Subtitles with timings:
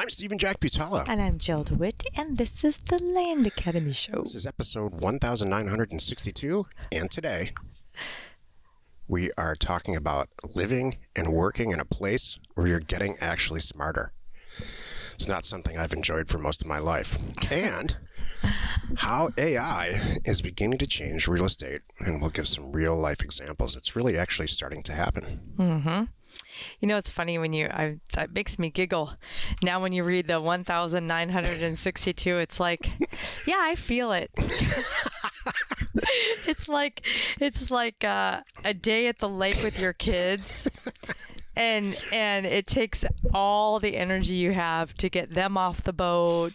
[0.00, 1.04] I'm Stephen Jack Butala.
[1.06, 4.20] And I'm Jill DeWitt, and this is the Land Academy Show.
[4.20, 7.50] This is episode 1962, and today
[9.06, 14.14] we are talking about living and working in a place where you're getting actually smarter.
[15.16, 17.18] It's not something I've enjoyed for most of my life.
[17.52, 17.98] And
[18.96, 23.76] how AI is beginning to change real estate, and we'll give some real life examples.
[23.76, 25.40] It's really actually starting to happen.
[25.58, 26.04] Mm-hmm.
[26.80, 29.14] You know, it's funny when you, I, it makes me giggle.
[29.62, 32.90] Now, when you read the 1,962, it's like,
[33.46, 34.30] yeah, I feel it.
[36.46, 37.06] it's like,
[37.40, 40.68] it's like uh, a day at the lake with your kids
[41.56, 43.04] and and it takes
[43.34, 46.52] all the energy you have to get them off the boat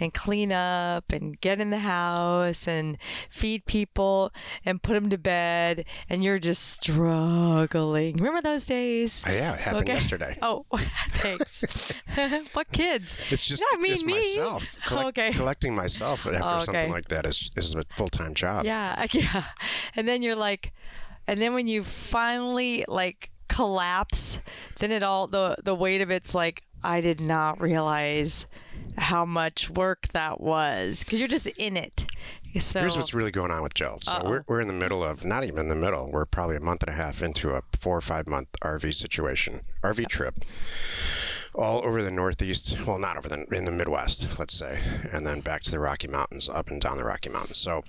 [0.00, 2.98] and clean up and get in the house and
[3.30, 4.32] feed people
[4.64, 9.60] and put them to bed and you're just struggling remember those days Oh, yeah, it
[9.60, 9.94] happened Okay.
[9.94, 10.38] yesterday.
[10.42, 10.64] oh
[11.10, 12.00] thanks
[12.54, 14.14] what kids It's just Not me, it's me.
[14.14, 14.66] myself.
[14.84, 15.32] Collect- Okay.
[15.32, 18.64] Collecting myself after Oh, something like that is, is a full time job.
[18.64, 19.44] Yeah, yeah.
[19.94, 20.72] And then you're like,
[21.26, 24.40] and then when you finally like collapse,
[24.78, 28.46] then it all the the weight of it's like I did not realize
[28.98, 32.06] how much work that was because you're just in it.
[32.58, 33.96] So Here's what's really going on with Jill.
[33.98, 36.60] So we're, we're in the middle of, not even in the middle, we're probably a
[36.60, 40.44] month and a half into a four or five month RV situation, RV trip,
[41.54, 42.76] all over the Northeast.
[42.86, 44.78] Well, not over the, in the Midwest, let's say,
[45.10, 47.56] and then back to the Rocky Mountains, up and down the Rocky Mountains.
[47.56, 47.84] So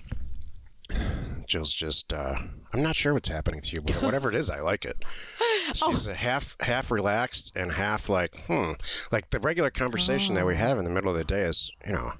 [1.46, 2.36] Jill's just, uh,
[2.72, 4.96] I'm not sure what's happening to you, but whatever it is, I like it.
[5.74, 8.72] She's a half half relaxed and half like, hmm.
[9.10, 11.92] Like the regular conversation that we have in the middle of the day is, you
[11.92, 12.12] know,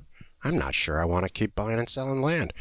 [0.43, 2.53] I'm not sure I want to keep buying and selling land,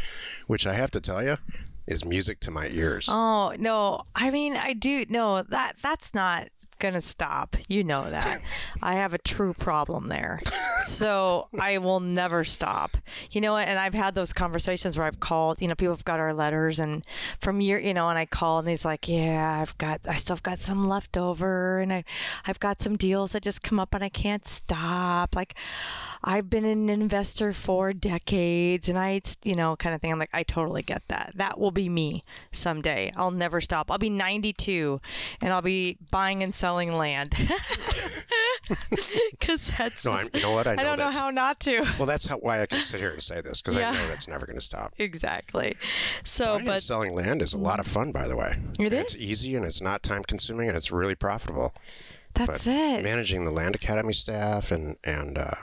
[0.48, 1.38] which I have to tell you
[1.86, 3.08] is music to my ears.
[3.10, 4.04] Oh no!
[4.16, 6.48] I mean, I do no that that's not
[6.80, 7.56] gonna stop.
[7.68, 8.40] You know that.
[8.82, 10.42] I have a true problem there,
[10.86, 12.98] so I will never stop.
[13.32, 15.62] You know, and I've had those conversations where I've called.
[15.62, 17.06] You know, people have got our letters, and
[17.40, 20.36] from year, you know, and I call, and he's like, "Yeah, I've got, I still
[20.36, 22.04] have got some left over, and I,
[22.46, 25.36] I've got some deals that just come up, and I can't stop.
[25.36, 25.56] Like,
[26.24, 30.12] I've been an investor for decades, and I, you know, kind of thing.
[30.12, 31.34] I'm like, I totally get that.
[31.36, 33.12] That will be me someday.
[33.16, 33.92] I'll never stop.
[33.92, 35.02] I'll be 92,
[35.42, 37.36] and I'll be buying and selling land.
[39.32, 40.66] Because that's no, I'm, you know what?
[40.68, 41.82] I, I don't know how not to.
[41.98, 43.90] Well, that's how, why I can sit here and say this because Yeah.
[43.90, 44.94] I know that's never going to stop.
[44.98, 45.76] Exactly.
[46.24, 48.58] So, Buying but selling land is a lot of fun, by the way.
[48.80, 49.22] It It's is.
[49.22, 51.74] easy and it's not time consuming and it's really profitable.
[52.34, 53.04] that's but it.
[53.04, 55.56] managing the land academy staff and and uh,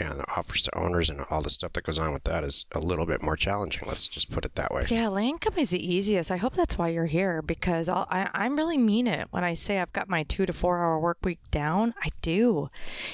[0.00, 2.80] and the officer owners and all the stuff that goes on with that is a
[2.80, 3.82] little bit more challenging.
[3.86, 4.86] Let's just put it that way.
[4.88, 6.30] Yeah, land company's the easiest.
[6.30, 9.54] I hope that's why you're here because I'll, I I really mean it when I
[9.54, 11.94] say I've got my two to four hour work week down.
[12.02, 12.70] I do.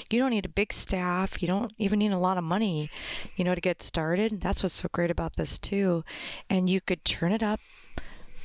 [0.09, 1.41] You don't need a big staff.
[1.41, 2.89] You don't even need a lot of money,
[3.35, 4.41] you know, to get started.
[4.41, 6.03] That's what's so great about this too,
[6.49, 7.59] and you could turn it up.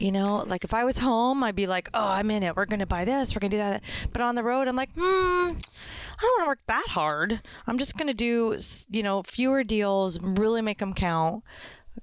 [0.00, 2.56] You know, like if I was home, I'd be like, "Oh, I'm in it.
[2.56, 3.34] We're gonna buy this.
[3.34, 6.46] We're gonna do that." But on the road, I'm like, "Hmm, I don't want to
[6.46, 7.42] work that hard.
[7.66, 8.56] I'm just gonna do,
[8.88, 11.44] you know, fewer deals, really make them count."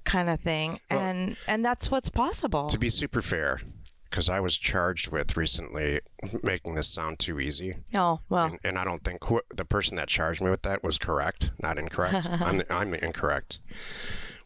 [0.04, 3.60] kind of thing and and that's what's possible To be super fair,
[4.08, 6.00] because I was charged with recently
[6.42, 9.96] making this sound too easy, oh well and, and I don't think who, the person
[9.96, 12.28] that charged me with that was correct, not incorrect.
[12.40, 13.60] I'm, I'm incorrect.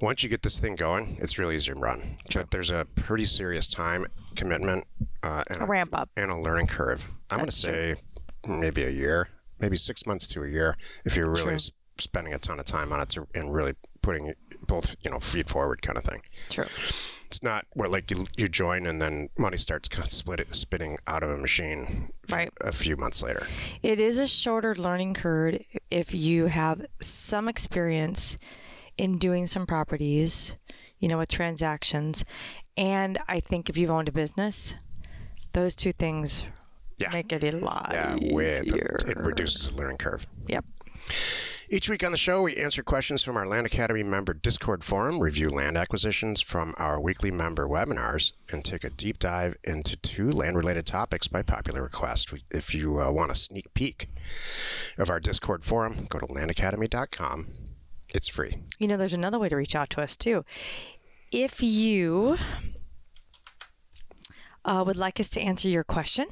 [0.02, 2.16] Once you get this thing going, it's really easy to run.
[2.34, 4.04] But there's a pretty serious time
[4.34, 4.84] commitment
[5.22, 7.06] uh, and a ramp up and a learning curve.
[7.30, 7.94] I'm going to say
[8.46, 9.28] maybe a year,
[9.60, 11.54] maybe six months to a year, if you're really True.
[11.54, 14.34] s- spending a ton of time on it to, and really putting
[14.66, 16.20] both, you know, feet forward kind of thing.
[16.50, 16.64] true
[17.26, 20.52] It's not where like you, you join and then money starts kind of split it,
[20.52, 22.50] spitting out of a machine Right.
[22.60, 23.46] a few months later.
[23.84, 25.58] it is a shorter learning curve
[25.92, 28.36] if you have some experience
[28.98, 30.56] in doing some properties
[30.98, 32.24] you know with transactions
[32.76, 34.74] and i think if you've owned a business
[35.52, 36.44] those two things
[36.98, 37.10] Yeah.
[37.12, 38.98] make it a lot Yeah, with easier.
[39.06, 40.26] it reduces the learning curve.
[40.46, 40.64] yep
[41.68, 45.18] Each week on the show, we answer questions from our Land Academy member Discord forum,
[45.20, 50.30] review land acquisitions from our weekly member webinars, and take a deep dive into two
[50.30, 52.30] land related topics by popular request.
[52.50, 54.10] If you uh, want a sneak peek
[54.98, 57.46] of our Discord forum, go to landacademy.com.
[58.14, 58.58] It's free.
[58.78, 60.44] You know, there's another way to reach out to us too.
[61.30, 62.36] If you
[64.64, 66.28] uh, would like us to answer your question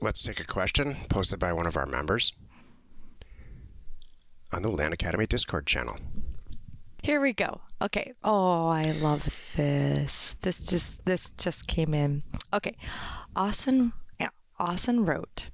[0.00, 2.32] let's take a question posted by one of our members
[4.52, 5.96] on the Land Academy Discord channel.
[7.02, 7.62] Here we go.
[7.80, 8.12] Okay.
[8.22, 10.36] Oh, I love this.
[10.42, 12.22] This just this just came in.
[12.52, 12.76] Okay.
[13.34, 14.28] Austin yeah,
[14.58, 15.48] Austin wrote.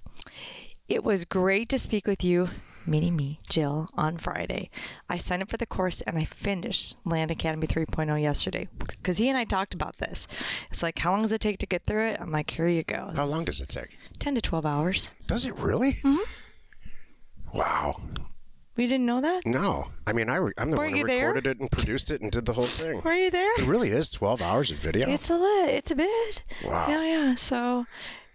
[0.89, 2.49] It was great to speak with you,
[2.87, 4.71] meaning me, Jill, on Friday.
[5.09, 9.29] I signed up for the course and I finished Land Academy 3.0 yesterday because he
[9.29, 10.27] and I talked about this.
[10.71, 12.21] It's like, how long does it take to get through it?
[12.21, 13.13] I'm like, here you go.
[13.15, 13.97] How long does it take?
[14.19, 15.15] 10 to 12 hours.
[15.27, 15.95] Does it really?
[16.05, 17.57] Mm-hmm.
[17.57, 18.01] Wow.
[18.79, 19.45] We didn't know that?
[19.45, 19.89] No.
[20.07, 21.27] I mean, I re- I'm the Were one who you there?
[21.27, 23.01] recorded it and produced it and did the whole thing.
[23.05, 23.53] Were you there?
[23.61, 25.11] It really is 12 hours of video.
[25.11, 25.71] It's a lit.
[25.75, 26.43] It's a bit.
[26.65, 26.87] Wow.
[26.89, 27.35] Yeah, yeah.
[27.35, 27.87] So,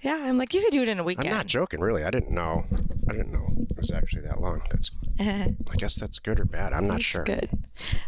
[0.02, 1.30] yeah, I'm like, you could do it in a weekend.
[1.30, 2.04] I'm not joking, really.
[2.04, 2.66] I didn't know.
[3.10, 4.62] I didn't know it was actually that long.
[4.70, 4.92] That's.
[5.20, 6.74] I guess that's good or bad.
[6.74, 7.24] I'm not That's sure.
[7.24, 7.50] good.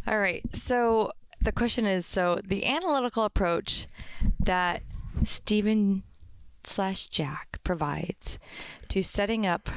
[0.05, 0.43] All right.
[0.53, 3.87] So the question is: so the analytical approach
[4.41, 4.81] that
[5.23, 6.03] Stephen
[6.65, 8.39] slash Jack provides
[8.89, 9.69] to setting up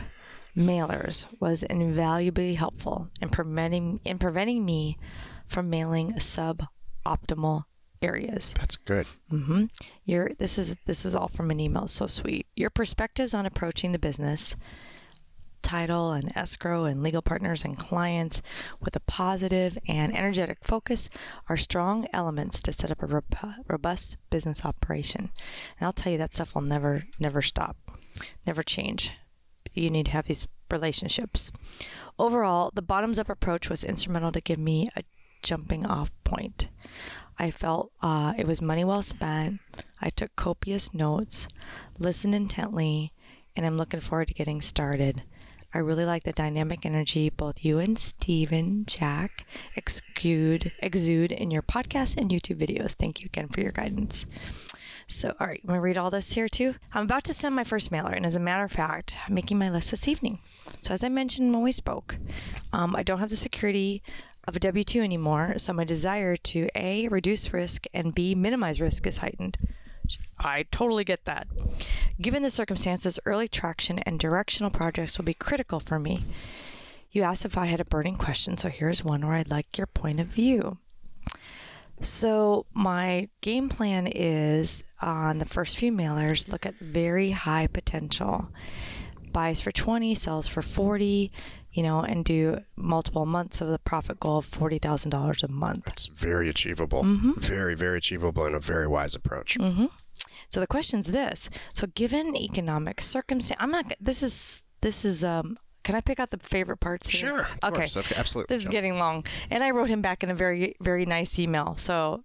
[0.59, 4.99] mailers was invaluably helpful in preventing in preventing me
[5.47, 7.65] from mailing suboptimal
[8.03, 8.55] areas.
[8.59, 9.07] That's good.
[9.31, 9.65] Mm-hmm.
[10.05, 11.87] Your this is this is all from an email.
[11.87, 12.47] So sweet.
[12.57, 14.57] Your perspectives on approaching the business,
[15.63, 18.43] title and escrow and legal partners and clients
[18.81, 21.09] with a positive and energetic focus
[21.49, 23.23] are strong elements to set up a
[23.69, 25.31] robust business operation.
[25.79, 27.77] And I'll tell you that stuff will never never stop,
[28.47, 29.13] never change.
[29.75, 31.51] You need to have these relationships.
[32.19, 35.03] Overall, the bottoms up approach was instrumental to give me a
[35.43, 36.69] jumping off point.
[37.39, 39.61] I felt uh, it was money well spent.
[40.01, 41.49] I took copious notes,
[41.99, 43.13] listened intently,
[43.57, 45.23] and I'm looking forward to getting started.
[45.73, 51.63] I really like the dynamic energy both you and Stephen, Jack, exude, exude in your
[51.63, 52.93] podcast and YouTube videos.
[52.95, 54.27] Thank you again for your guidance.
[55.11, 56.75] So, all right, I'm going to read all this here too.
[56.93, 59.59] I'm about to send my first mailer, and as a matter of fact, I'm making
[59.59, 60.39] my list this evening.
[60.83, 62.19] So, as I mentioned when we spoke,
[62.75, 64.03] um, I don't have the security
[64.47, 68.83] of a W 2 anymore, so my desire to A, reduce risk, and B, minimize
[68.83, 69.57] risk is heightened.
[70.39, 71.49] I totally get that.
[72.21, 76.23] Given the circumstances, early traction and directional projects will be critical for me.
[77.11, 79.87] You asked if I had a burning question, so here's one where I'd like your
[79.87, 80.77] point of view.
[82.01, 88.49] So, my game plan is on the first few mailers, look at very high potential.
[89.33, 91.31] Buys for 20, sells for 40,
[91.73, 95.89] you know, and do multiple months of the profit goal of $40,000 a month.
[95.89, 97.05] It's very achievable.
[97.05, 97.33] Mm-hmm.
[97.37, 99.57] Very, very achievable and a very wise approach.
[100.49, 101.51] So the question is this.
[101.75, 106.29] So given economic circumstance, I'm not, this is, this is, um, can I pick out
[106.29, 107.31] the favorite parts here?
[107.31, 107.49] Sure.
[107.65, 107.89] Okay.
[107.89, 108.55] course, Absolutely.
[108.55, 109.25] This is getting long.
[109.51, 111.77] And I wrote him back in a very, very nice email.
[111.77, 112.25] So,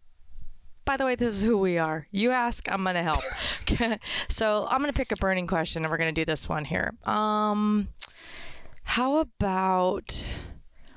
[0.84, 2.06] by the way, this is who we are.
[2.12, 3.22] You ask, I'm going to help.
[4.28, 6.66] so, I'm going to pick a burning question and we're going to do this one
[6.66, 6.94] here.
[7.06, 7.88] Um,
[8.84, 10.28] how about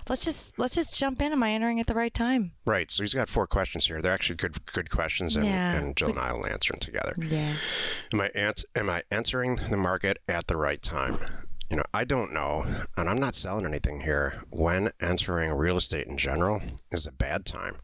[0.08, 1.30] let's just let's just jump in.
[1.30, 2.50] Am I entering at the right time?
[2.64, 2.90] Right.
[2.90, 4.02] So he's got four questions here.
[4.02, 5.74] They're actually good good questions, and, Yeah.
[5.76, 7.14] and Jill and I will answer them together.
[7.16, 7.52] Yeah.
[8.12, 11.18] Am I ans- am I entering the market at the right time?
[11.70, 12.64] You know, I don't know,
[12.96, 14.42] and I'm not selling anything here.
[14.50, 17.76] When entering real estate in general is a bad time.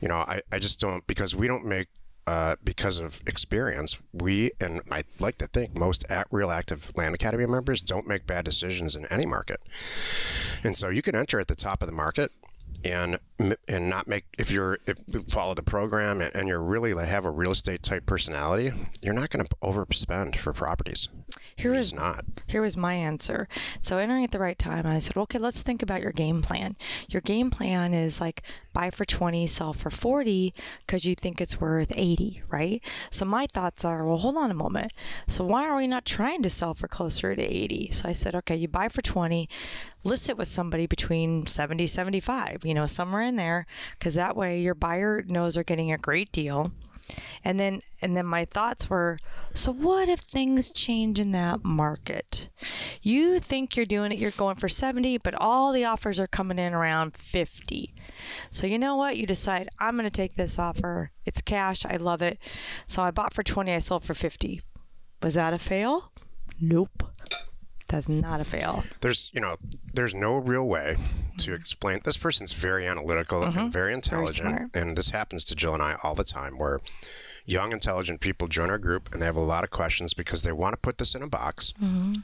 [0.00, 1.88] You know, I, I just don't because we don't make
[2.26, 3.98] uh, because of experience.
[4.12, 8.26] We and I like to think most at real active Land Academy members don't make
[8.26, 9.60] bad decisions in any market.
[10.62, 12.30] And so you can enter at the top of the market
[12.84, 13.18] and
[13.66, 17.08] and not make if you're if you follow the program and, and you're really like,
[17.08, 21.08] have a real estate type personality, you're not going to overspend for properties.
[21.56, 22.24] Here is not.
[22.46, 23.48] Here was my answer.
[23.80, 26.76] So entering at the right time, I said, okay, let's think about your game plan.
[27.08, 28.42] Your game plan is like
[28.72, 30.54] buy for 20, sell for 40
[30.86, 32.82] because you think it's worth 80, right?
[33.10, 34.92] So my thoughts are, well, hold on a moment.
[35.26, 37.90] So why are we not trying to sell for closer to 80?
[37.92, 39.48] So I said, okay, you buy for 20,
[40.04, 43.66] list it with somebody between 70, 75, you know, somewhere in there
[43.98, 46.72] because that way your buyer knows they're getting a great deal
[47.44, 49.18] and then and then my thoughts were
[49.54, 52.48] so what if things change in that market?
[53.02, 56.58] You think you're doing it you're going for 70 but all the offers are coming
[56.58, 57.94] in around 50
[58.50, 59.16] so you know what?
[59.16, 61.12] You decide i'm going to take this offer.
[61.24, 61.84] It's cash.
[61.84, 62.38] I love it.
[62.86, 64.60] So i bought for 20 i sold for 50
[65.22, 66.12] was that a fail?
[66.60, 67.04] Nope
[67.90, 69.56] that's not a fail There's you know
[69.92, 70.96] there's no real way
[71.38, 72.00] to explain.
[72.04, 73.68] This person's very analytical and mm-hmm.
[73.68, 74.70] very intelligent, smart.
[74.74, 76.58] and this happens to Jill and I all the time.
[76.58, 76.80] Where
[77.44, 80.52] young, intelligent people join our group and they have a lot of questions because they
[80.52, 81.74] want to put this in a box.
[81.82, 82.20] Mm-hmm.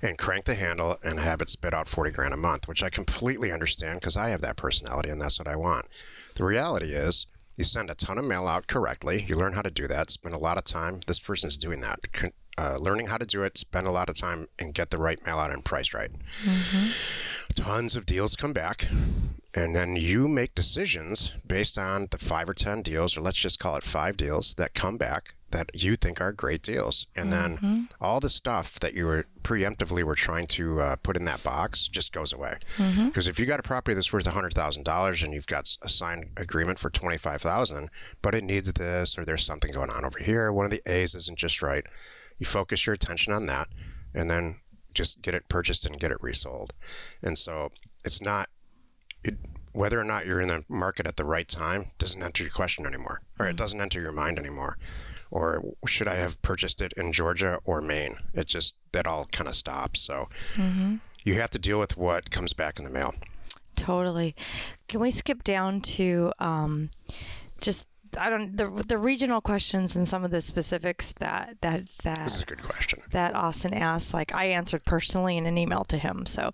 [0.00, 2.88] and crank the handle and have it spit out 40 grand a month, which I
[2.88, 5.86] completely understand because I have that personality and that's what I want.
[6.34, 7.26] The reality is,
[7.56, 9.24] you send a ton of mail out correctly.
[9.28, 10.10] You learn how to do that.
[10.10, 11.00] Spend a lot of time.
[11.06, 12.00] This person's doing that
[12.58, 15.24] uh, learning how to do it, spend a lot of time, and get the right
[15.26, 16.10] mail out and price right.
[16.44, 17.52] Mm-hmm.
[17.54, 18.88] Tons of deals come back,
[19.54, 23.58] and then you make decisions based on the five or 10 deals, or let's just
[23.58, 27.06] call it five deals that come back that you think are great deals.
[27.14, 27.82] And then mm-hmm.
[28.00, 31.86] all the stuff that you were preemptively were trying to uh, put in that box
[31.86, 32.56] just goes away.
[32.76, 33.30] Because mm-hmm.
[33.30, 36.90] if you got a property that's worth $100,000 and you've got a signed agreement for
[36.90, 37.88] 25000
[38.20, 41.14] but it needs this or there's something going on over here, one of the A's
[41.14, 41.86] isn't just right,
[42.38, 43.68] you focus your attention on that
[44.12, 44.60] and then
[44.94, 46.72] just get it purchased and get it resold.
[47.22, 47.70] And so
[48.04, 48.48] it's not
[49.24, 49.36] it,
[49.72, 52.86] whether or not you're in the market at the right time doesn't enter your question
[52.86, 53.56] anymore, or it mm-hmm.
[53.56, 54.78] doesn't enter your mind anymore
[55.34, 58.16] or should I have purchased it in Georgia or Maine?
[58.32, 60.00] It just that all kind of stops.
[60.00, 60.96] So mm-hmm.
[61.24, 63.14] you have to deal with what comes back in the mail.
[63.74, 64.36] Totally.
[64.88, 66.90] Can we skip down to um,
[67.60, 67.88] just
[68.18, 72.36] I don't the the regional questions and some of the specifics that that that this
[72.36, 74.14] is a good question that Austin asked.
[74.14, 76.26] Like I answered personally in an email to him.
[76.26, 76.52] So,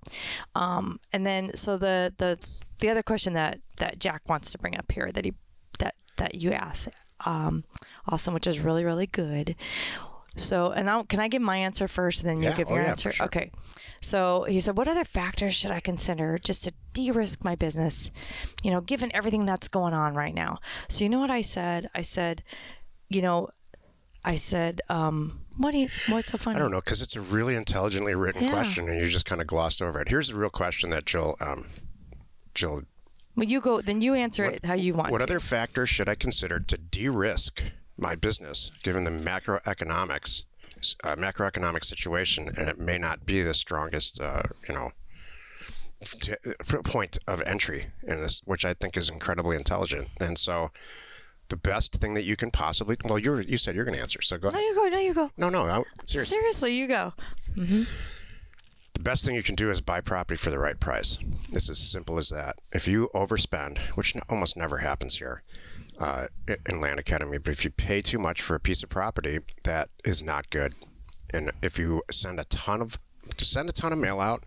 [0.55, 2.39] um, and then so the the
[2.79, 5.35] the other question that that Jack wants to bring up here that he
[5.79, 6.89] that that you asked
[7.25, 7.65] um,
[8.09, 9.57] Austin, which is really, really good.
[10.37, 12.57] So, and I'll, can I give my answer first and then you yeah.
[12.57, 13.13] give oh, your yeah, answer?
[13.13, 13.27] Sure.
[13.27, 13.51] Okay.
[14.01, 18.11] So he said, What other factors should I consider just to de risk my business,
[18.63, 20.59] you know, given everything that's going on right now?
[20.89, 21.89] So, you know what I said?
[21.95, 22.43] I said,
[23.09, 23.51] You know,
[24.25, 26.57] I said, um, what do you, what's so funny?
[26.57, 28.51] I don't know, because it's a really intelligently written yeah.
[28.51, 30.09] question and you just kind of glossed over it.
[30.09, 31.69] Here's the real question that Jill, um,
[32.55, 32.83] Jill
[33.37, 33.81] well, you go.
[33.81, 35.13] Then you answer what, it how you want.
[35.13, 35.25] What to.
[35.25, 37.63] other factors should I consider to de-risk
[38.01, 40.45] my business, given the macroeconomics,
[41.05, 44.91] uh, macroeconomic situation, and it may not be the strongest, uh, you know,
[46.05, 46.35] t-
[46.85, 50.09] point of entry in this, which I think is incredibly intelligent.
[50.21, 50.71] And so,
[51.49, 54.23] the best thing that you can possibly well, you you said you're going to answer,
[54.23, 54.49] so go.
[54.49, 54.65] No, ahead.
[54.65, 54.89] you go.
[54.89, 55.31] No, you go.
[55.37, 56.37] No, no, I, seriously.
[56.37, 57.13] Seriously, you go.
[57.57, 57.83] Mm-hmm
[59.01, 61.17] the best thing you can do is buy property for the right price.
[61.53, 62.57] It's as simple as that.
[62.71, 65.43] If you overspend, which almost never happens here
[66.01, 66.27] uh,
[66.67, 69.91] in Land Academy, but if you pay too much for a piece of property, that
[70.05, 70.75] is not good.
[71.33, 72.99] And if you send a ton of
[73.37, 74.45] to send a ton of mail out,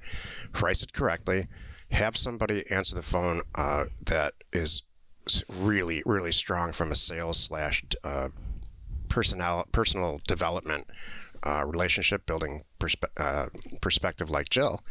[0.52, 1.48] price it correctly,
[1.92, 4.82] have somebody answer the phone uh, that is
[5.48, 8.30] really really strong from a sales slash uh,
[9.08, 10.88] personnel personal development
[11.46, 13.48] uh, relationship building perspe- uh,
[13.80, 14.82] perspective like Jill,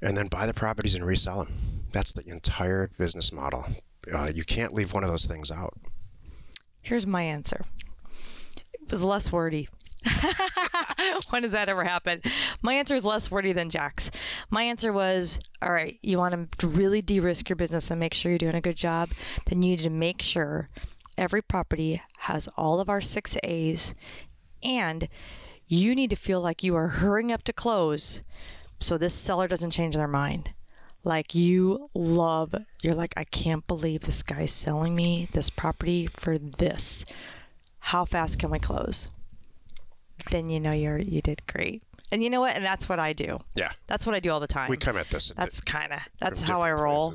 [0.00, 1.84] and then buy the properties and resell them.
[1.92, 3.66] That's the entire business model.
[4.12, 5.74] Uh, you can't leave one of those things out.
[6.82, 7.62] Here's my answer.
[8.72, 9.68] It was less wordy.
[11.30, 12.22] when does that ever happen?
[12.62, 14.10] My answer is less wordy than Jack's.
[14.48, 18.14] My answer was all right, you want to really de risk your business and make
[18.14, 19.10] sure you're doing a good job,
[19.46, 20.70] then you need to make sure
[21.18, 23.94] every property has all of our six A's
[24.62, 25.08] and
[25.66, 28.22] you need to feel like you are hurrying up to close
[28.80, 30.54] so this seller doesn't change their mind.
[31.02, 36.36] Like you love, you're like, I can't believe this guy's selling me this property for
[36.38, 37.04] this.
[37.78, 39.10] How fast can we close?
[40.30, 41.82] Then you know you're you did great.
[42.12, 42.54] And you know what?
[42.54, 43.38] And that's what I do.
[43.54, 43.70] Yeah.
[43.86, 44.68] That's what I do all the time.
[44.68, 45.32] We come at this.
[45.36, 47.14] That's kind of that's how I roll.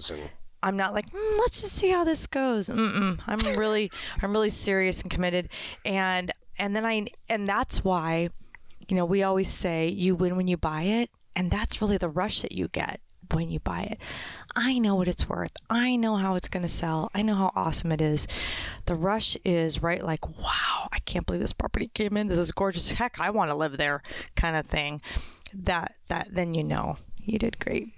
[0.63, 2.69] I'm not like mm, let's just see how this goes.
[2.69, 3.19] Mm-mm.
[3.27, 5.49] I'm really I'm really serious and committed,
[5.83, 8.29] and and then I and that's why
[8.87, 12.09] you know, we always say you win when you buy it, and that's really the
[12.09, 12.99] rush that you get
[13.31, 13.99] when you buy it.
[14.55, 15.51] I know what it's worth.
[15.69, 17.11] I know how it's going to sell.
[17.13, 18.27] I know how awesome it is.
[18.85, 22.27] The rush is right like, wow, I can't believe this property came in.
[22.27, 22.91] This is gorgeous.
[22.91, 24.01] Heck, I want to live there
[24.35, 25.01] kind of thing.
[25.53, 27.93] That that then you know you did great.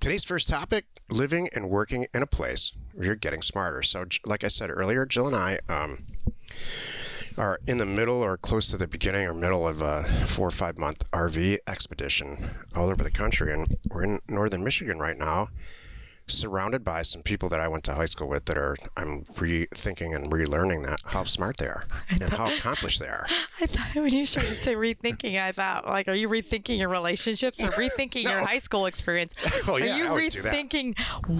[0.00, 3.82] Today's first topic living and working in a place where you're getting smarter.
[3.82, 6.04] So, like I said earlier, Jill and I um,
[7.36, 10.50] are in the middle or close to the beginning or middle of a four or
[10.50, 13.52] five month RV expedition all over the country.
[13.52, 15.48] And we're in northern Michigan right now
[16.32, 20.14] surrounded by some people that I went to high school with that are I'm rethinking
[20.14, 23.26] and relearning that how smart they are and how accomplished they are.
[23.60, 26.88] I thought when you started to say rethinking, I thought like, are you rethinking your
[26.88, 28.32] relationships or rethinking no.
[28.32, 29.34] your high school experience?
[29.66, 30.98] well, yeah, are you I rethinking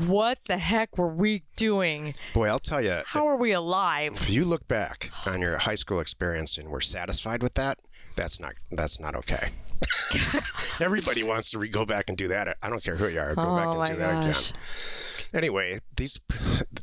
[0.09, 2.15] what the heck were we doing?
[2.35, 3.03] Boy, I'll tell you.
[3.07, 4.15] How are we alive?
[4.15, 7.79] If you look back on your high school experience and were satisfied with that,
[8.17, 9.51] that's not that's not okay.
[10.81, 12.57] Everybody wants to re- go back and do that.
[12.63, 13.35] I don't care who you are.
[13.35, 14.51] Go oh, back and do that gosh.
[14.51, 14.61] again.
[15.35, 16.21] Anyway, these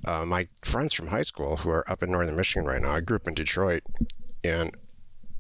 [0.06, 2.92] uh, my friends from high school who are up in northern Michigan right now.
[2.92, 3.84] I grew up in Detroit,
[4.44, 4.76] and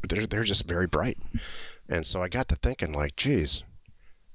[0.07, 1.17] they're they're just very bright.
[1.87, 3.63] And so I got to thinking, like, geez,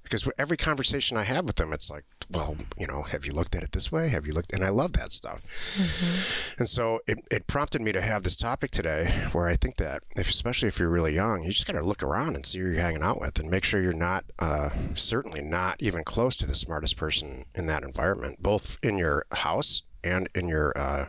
[0.03, 2.05] because every conversation I have with them, it's like,
[2.35, 4.09] well, you know, have you looked at it this way?
[4.09, 4.53] Have you looked?
[4.53, 5.41] And I love that stuff.
[5.77, 6.55] Mm-hmm.
[6.59, 10.03] And so it, it prompted me to have this topic today where I think that,
[10.17, 12.67] if, especially if you're really young, you just got to look around and see who
[12.67, 16.47] you're hanging out with and make sure you're not, uh, certainly not even close to
[16.47, 21.07] the smartest person in that environment, both in your house and in your, uh,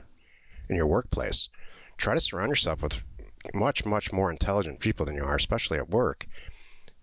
[0.69, 1.49] in your workplace.
[1.97, 3.01] Try to surround yourself with
[3.53, 6.27] much, much more intelligent people than you are, especially at work.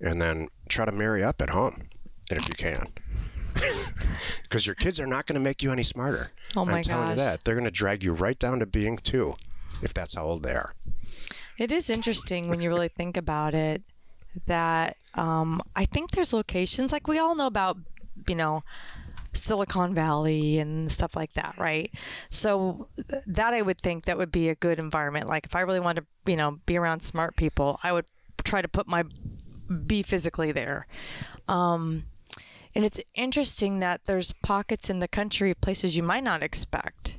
[0.00, 1.88] And then try to marry up at home,
[2.30, 2.92] if you can
[4.42, 6.30] because your kids are not going to make you any smarter.
[6.56, 7.10] Oh my I'm telling gosh.
[7.12, 9.34] you that they're going to drag you right down to being two,
[9.82, 10.74] if that's how old they are.
[11.58, 13.82] It is interesting when you really think about it
[14.46, 17.76] that um, I think there's locations like we all know about,
[18.26, 18.64] you know,
[19.34, 21.90] Silicon Valley and stuff like that, right?
[22.30, 25.28] So th- that I would think that would be a good environment.
[25.28, 28.06] Like if I really wanted to, you know, be around smart people, I would
[28.44, 29.04] try to put my
[29.86, 30.86] be physically there.
[31.48, 32.04] Um,
[32.74, 37.18] and it's interesting that there's pockets in the country, places you might not expect,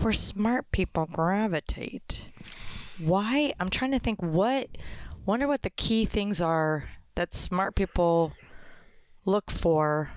[0.00, 2.30] where smart people gravitate.
[2.98, 3.52] Why?
[3.60, 4.68] I'm trying to think what,
[5.24, 8.32] wonder what the key things are that smart people
[9.24, 10.10] look for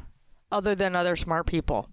[0.52, 1.90] other than other smart people.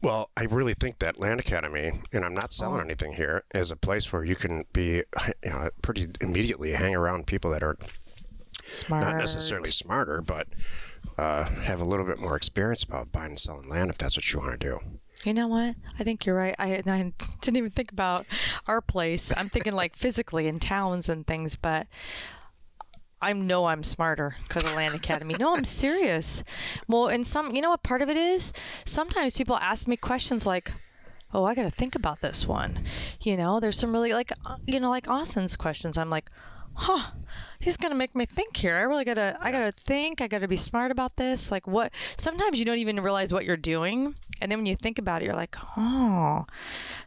[0.00, 2.84] Well, I really think that Land Academy, and I'm not selling Oh.
[2.84, 5.02] anything here, is a place where you can be,
[5.44, 7.76] you know, pretty immediately hang around people that are
[8.66, 9.04] Smart.
[9.04, 10.48] not necessarily smarter, but
[11.18, 14.32] uh, have a little bit more experience about buying and selling land if that's what
[14.32, 14.78] you want to do.
[15.24, 15.76] You know what?
[15.98, 16.54] I think you're right.
[16.58, 18.26] I, I didn't even think about
[18.66, 19.32] our place.
[19.36, 21.86] I'm thinking like physically in towns and things, but
[23.20, 25.36] I know I'm smarter because of Land Academy.
[25.38, 26.42] No, I'm serious.
[26.88, 28.52] Well, and some, you know what part of it is?
[28.84, 30.72] Sometimes people ask me questions like,
[31.32, 32.84] oh, I got to think about this one.
[33.20, 35.96] You know, there's some really like, uh, you know, like Austin's questions.
[35.96, 36.30] I'm like,
[36.74, 37.12] huh,
[37.62, 38.76] he's gonna make me think here.
[38.76, 40.20] I really gotta, I gotta think.
[40.20, 41.50] I gotta be smart about this.
[41.50, 41.92] Like, what?
[42.18, 45.26] Sometimes you don't even realize what you're doing, and then when you think about it,
[45.26, 46.44] you're like, oh,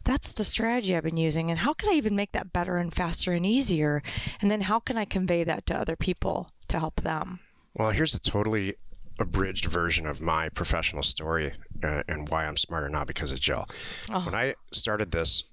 [0.05, 2.93] that's the strategy I've been using, and how can I even make that better and
[2.93, 4.01] faster and easier?
[4.41, 7.41] And then how can I convey that to other people to help them?
[7.73, 8.75] Well, here's a totally
[9.19, 11.53] abridged version of my professional story
[11.83, 13.65] uh, and why I'm smarter now because of Jill.
[14.09, 15.43] When I started this,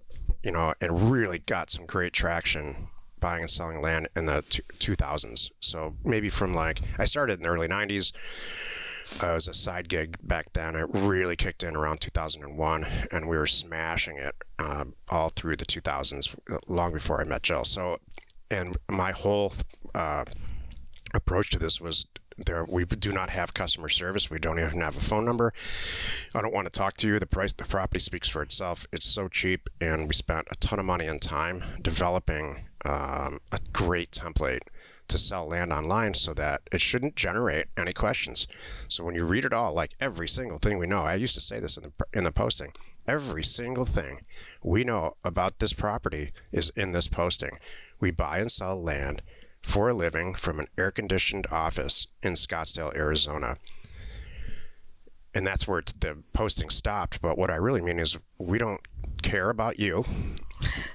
[0.42, 2.88] you know, and really got some great traction
[3.22, 5.50] buying and selling land in the two- 2000s.
[5.60, 8.12] So maybe from like, I started in the early 90s.
[9.22, 10.76] Uh, it was a side gig back then.
[10.76, 15.66] It really kicked in around 2001, and we were smashing it uh, all through the
[15.66, 16.34] 2000s,
[16.68, 17.64] long before I met Jill.
[17.64, 17.98] So,
[18.50, 19.54] and my whole
[19.94, 20.24] uh,
[21.14, 22.06] approach to this was
[22.46, 25.52] there we do not have customer service we don't even have a phone number
[26.34, 29.06] i don't want to talk to you the price the property speaks for itself it's
[29.06, 34.10] so cheap and we spent a ton of money and time developing um, a great
[34.10, 34.62] template
[35.08, 38.46] to sell land online so that it shouldn't generate any questions
[38.88, 41.40] so when you read it all like every single thing we know i used to
[41.40, 42.72] say this in the in the posting
[43.06, 44.20] every single thing
[44.62, 47.58] we know about this property is in this posting
[48.00, 49.22] we buy and sell land
[49.62, 53.56] for a living from an air conditioned office in Scottsdale, Arizona.
[55.34, 57.22] And that's where the posting stopped.
[57.22, 58.80] But what I really mean is, we don't
[59.22, 60.04] care about you.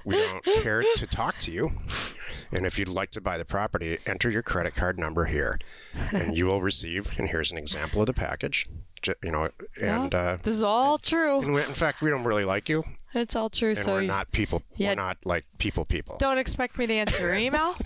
[0.04, 1.72] We don't care to talk to you.
[2.52, 5.58] And if you'd like to buy the property, enter your credit card number here,
[6.12, 7.10] and you will receive.
[7.18, 8.66] And here's an example of the package.
[9.22, 9.48] You know,
[9.80, 11.40] and uh, This is all true.
[11.40, 13.70] and we- in fact, we don't really like you, It's all true.
[13.70, 14.62] and so we're you not people.
[14.76, 14.90] Yeah.
[14.90, 16.16] We're not like people, people.
[16.18, 17.76] don't expect me to answer your email.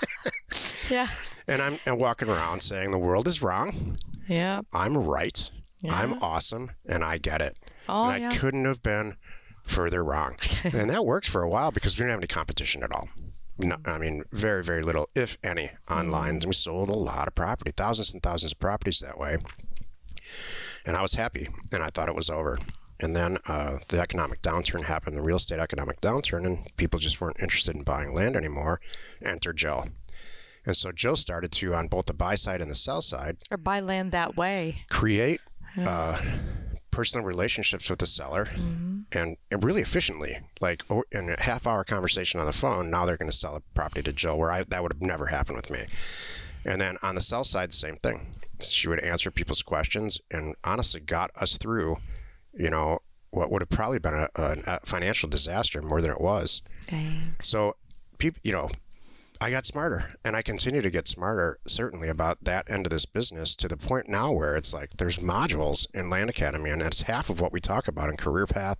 [0.90, 1.08] yeah.
[1.46, 3.98] And I'm and walking around saying the world is wrong.
[4.28, 4.62] Yeah.
[4.72, 5.50] I'm right.
[5.80, 5.94] Yeah.
[5.94, 7.58] I'm awesome, and I get it.
[7.88, 8.36] Oh, and I yeah.
[8.38, 9.16] couldn't have been
[9.62, 10.36] further wrong.
[10.64, 13.08] and that worked for a while because we didn't have any competition at all.
[13.58, 16.40] No, I mean, very, very little, if any, online.
[16.40, 16.48] Mm-hmm.
[16.48, 19.36] We sold a lot of property, thousands and thousands of properties that way.
[20.84, 22.58] And I was happy, and I thought it was over.
[22.98, 27.20] And then uh, the economic downturn happened, the real estate economic downturn, and people just
[27.20, 28.80] weren't interested in buying land anymore.
[29.24, 29.88] Enter Jill.
[30.64, 33.56] And so Jill started to, on both the buy side and the sell side, Or
[33.56, 34.84] buy land that way.
[34.88, 35.40] create
[35.76, 36.20] uh,
[36.92, 39.00] personal relationships with the seller mm-hmm.
[39.10, 43.04] and, and really efficiently like oh, in a half hour conversation on the phone now
[43.04, 45.56] they're going to sell a property to jill where I, that would have never happened
[45.56, 45.80] with me.
[46.64, 48.36] And then on the sell side the same thing.
[48.60, 51.96] She would answer people's questions and honestly got us through
[52.54, 53.00] you know
[53.32, 56.62] what would have probably been a, a, a financial disaster more than it was.
[56.82, 57.48] Thanks.
[57.48, 57.76] so,
[58.18, 58.68] people, you know,
[59.42, 63.06] I got smarter, and I continue to get smarter, certainly about that end of this
[63.06, 67.02] business to the point now where it's like there's modules in Land Academy, and that's
[67.02, 68.78] half of what we talk about in Career Path,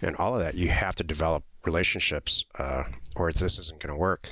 [0.00, 0.54] and all of that.
[0.54, 2.84] You have to develop relationships, uh,
[3.16, 4.30] or this isn't going to work.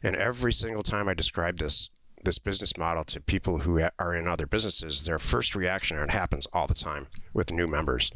[0.00, 1.90] And every single time I describe this
[2.22, 6.12] this business model to people who are in other businesses, their first reaction, and it
[6.12, 8.12] happens all the time with new members,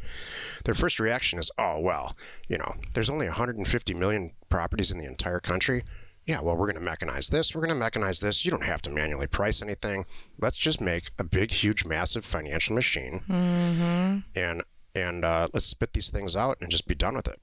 [0.65, 2.15] their first reaction is, oh, well,
[2.47, 5.83] you know, there's only 150 million properties in the entire country.
[6.27, 7.55] Yeah, well, we're going to mechanize this.
[7.55, 8.45] We're going to mechanize this.
[8.45, 10.07] You don't have to manually price anything.
[10.41, 14.19] Let's just make a big, huge, massive financial machine, mm-hmm.
[14.35, 14.63] and
[14.95, 17.43] and uh, let's spit these things out and just be done with it.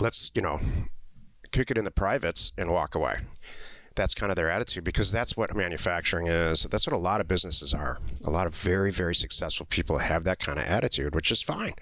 [0.00, 0.60] Let's you know,
[1.50, 3.18] kick it in the privates and walk away
[3.94, 6.64] that's kind of their attitude because that's what manufacturing is.
[6.64, 7.98] That's what a lot of businesses are.
[8.24, 11.74] A lot of very, very successful people have that kind of attitude, which is fine.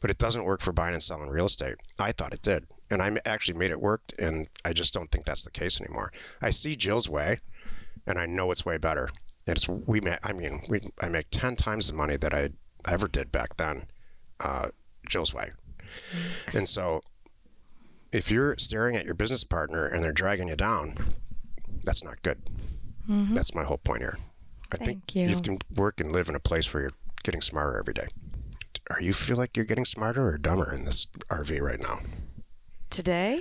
[0.00, 1.76] But it doesn't work for buying and selling real estate.
[1.98, 2.66] I thought it did.
[2.90, 6.12] And I actually made it work, and I just don't think that's the case anymore.
[6.42, 7.38] I see Jill's way,
[8.06, 9.08] and I know it's way better.
[9.46, 10.00] And it's we.
[10.00, 10.18] make.
[10.24, 10.80] I mean, we.
[11.00, 12.50] I make ten times the money that I
[12.88, 13.84] ever did back then.
[14.40, 14.68] Uh,
[15.08, 15.50] Jill's way,
[16.54, 17.00] and so
[18.12, 20.94] if you're staring at your business partner and they're dragging you down,
[21.84, 22.38] that's not good.
[23.08, 23.34] Mm-hmm.
[23.34, 24.18] That's my whole point here.
[24.72, 25.22] I Thank think you.
[25.22, 28.06] you have to work and live in a place where you're getting smarter every day.
[28.90, 32.00] Are you feel like you're getting smarter or dumber in this RV right now?
[32.90, 33.40] Today?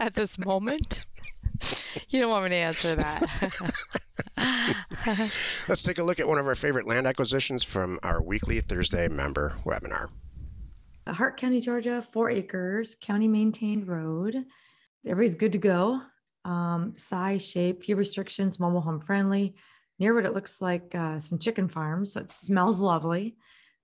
[0.00, 1.06] At this moment?
[2.08, 3.22] You don't want me to answer that.
[5.68, 9.08] Let's take a look at one of our favorite land acquisitions from our weekly Thursday
[9.08, 10.10] member webinar.
[11.06, 14.44] Hart County, Georgia, four acres, county maintained road.
[15.06, 16.00] Everybody's good to go
[16.46, 19.54] um, size, shape, few restrictions, mobile home friendly.
[19.98, 23.36] Near what it looks like uh, some chicken farms, so it smells lovely.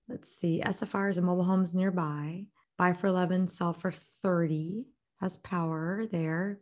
[0.07, 2.45] Let's see, SFRs and mobile homes nearby.
[2.77, 4.85] Buy for 11, sell for 30.
[5.21, 6.59] Has power there.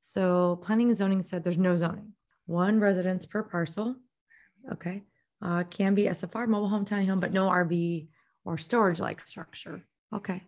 [0.00, 2.12] So planning and zoning said there's no zoning.
[2.46, 3.96] One residence per parcel.
[4.72, 5.02] Okay.
[5.42, 8.06] Uh, can be SFR, mobile home, tiny home, but no RV
[8.44, 9.82] or storage like structure.
[10.14, 10.42] Okay.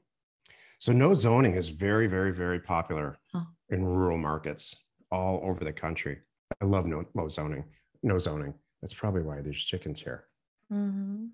[0.78, 3.46] So no zoning is very, very, very popular oh.
[3.70, 4.76] in rural markets
[5.10, 6.18] all over the country.
[6.62, 7.64] I love no low zoning,
[8.02, 8.54] no zoning.
[8.80, 10.24] That's probably why there's chickens here.
[10.72, 11.26] Mm-hmm.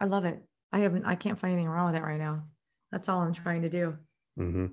[0.00, 0.42] I love it.
[0.70, 1.04] I haven't.
[1.06, 2.44] I can't find anything wrong with it right now.
[2.92, 3.96] That's all I'm trying to do.
[4.38, 4.66] Mm-hmm.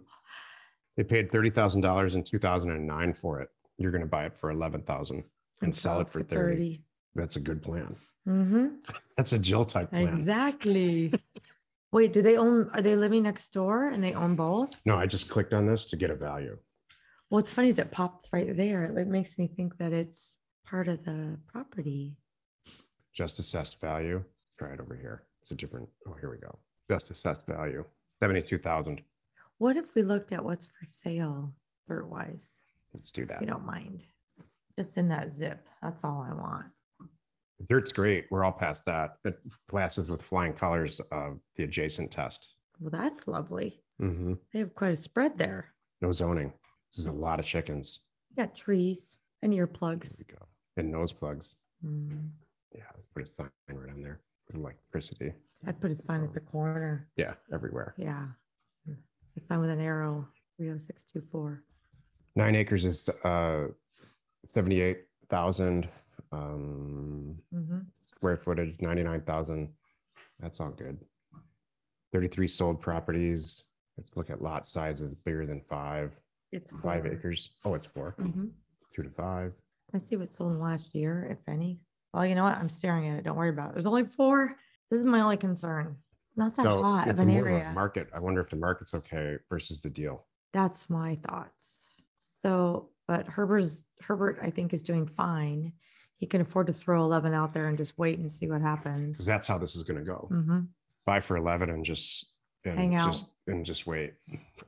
[0.97, 3.49] They paid thirty thousand dollars in two thousand and nine for it.
[3.77, 5.23] You're going to buy it for eleven thousand
[5.62, 6.55] and, sell it for 30.
[6.55, 6.82] 30.
[7.15, 7.95] That's a good plan.
[8.27, 8.67] Mm-hmm.
[9.17, 10.19] That's a Jill type plan.
[10.19, 11.13] Exactly.
[11.91, 12.69] Wait, do they own?
[12.73, 14.71] Are they living next door and they own both?
[14.86, 16.58] No, I just clicked on this to get a value.
[17.29, 18.86] Well, what's funny is it popped right there.
[18.86, 22.15] It makes me think that it's part of the property.
[23.13, 24.23] Just assessed value.
[24.60, 25.23] Try it over here.
[25.41, 25.89] It's a different.
[26.08, 26.60] Oh, here we go.
[26.89, 27.84] Just assessed value.
[28.21, 29.01] Seventy-two thousand.
[29.58, 31.53] What if we looked at what's for sale
[31.88, 32.49] dirt wise?
[32.93, 33.36] Let's do that.
[33.36, 34.03] If you don't mind.
[34.77, 35.67] Just in that zip.
[35.82, 36.65] That's all I want.
[37.69, 38.25] Dirt's great.
[38.32, 39.17] We're all past that.
[39.25, 39.38] It
[39.69, 42.53] passes with flying colors of the adjacent test.
[42.79, 43.82] Well, that's lovely.
[44.01, 44.36] Mm-hmm.
[44.53, 45.73] They have quite a spread there.
[46.01, 46.53] No zoning.
[46.95, 47.99] There's a lot of chickens.
[48.29, 50.15] You got trees and earplugs.
[50.15, 50.45] There we go.
[50.77, 51.49] And nose plugs.
[51.86, 52.29] Mm.
[52.73, 55.34] Yeah, put a sign right on there for electricity.
[55.67, 57.08] I'd put a sign at the corner.
[57.17, 57.93] Yeah, everywhere.
[57.98, 58.26] Yeah.
[58.88, 61.63] A sign with an arrow, 30624.
[62.36, 63.67] Nine acres is uh,
[64.54, 65.88] 78,000
[66.32, 67.80] um, mm-hmm.
[68.15, 69.69] square footage, 99,000.
[70.39, 70.98] That's all good.
[72.13, 73.63] 33 sold properties.
[73.98, 76.12] Let's look at lot sizes bigger than five.
[76.52, 77.52] It's Five acres.
[77.63, 78.50] Oh, it's 4 Mhm.
[78.95, 79.54] Two to five.
[79.93, 81.80] Let's see what's sold last year, if any.
[82.13, 82.58] Well, you know what?
[82.58, 83.24] I'm staring at it.
[83.24, 83.74] Don't worry about it.
[83.76, 84.56] There's only four.
[84.89, 85.95] This is my only concern.
[86.30, 87.71] It's not that So hot of an more of area.
[87.73, 88.08] Market.
[88.13, 90.25] I wonder if the market's okay versus the deal.
[90.54, 91.95] That's my thoughts.
[92.19, 95.73] So, but Herbert's Herbert, I think, is doing fine.
[96.17, 99.17] He can afford to throw 11 out there and just wait and see what happens.
[99.17, 100.28] Because that's how this is going to go.
[100.30, 100.60] hmm
[101.06, 102.28] Buy for 11 and just,
[102.65, 103.06] and Hang out.
[103.06, 104.13] just, and just wait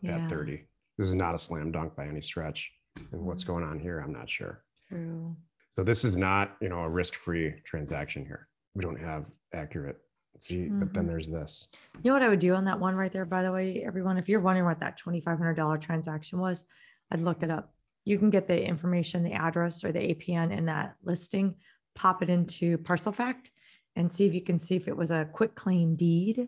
[0.01, 0.15] Yeah.
[0.25, 0.67] at 30.
[0.97, 2.71] This is not a slam dunk by any stretch.
[3.11, 3.47] And what's Mhm.
[3.47, 4.63] going on here, I'm not sure.
[4.87, 5.35] True.
[5.75, 8.49] So this is not, you know, a risk-free transaction here.
[8.75, 9.97] We don't have accurate.
[10.39, 11.07] See, but then Mhm.
[11.07, 11.67] there's this.
[12.01, 14.17] You know what I would do on that one right there, by the way, everyone,
[14.17, 16.65] if you're wondering what that twenty-five hundred dollar transaction was,
[17.11, 17.75] I'd look it up.
[18.05, 21.55] You can get the information, the address or the APN in that listing,
[21.93, 23.51] pop it into Parcel Fact
[23.95, 26.47] and see if you can see if it was a quitclaim deed.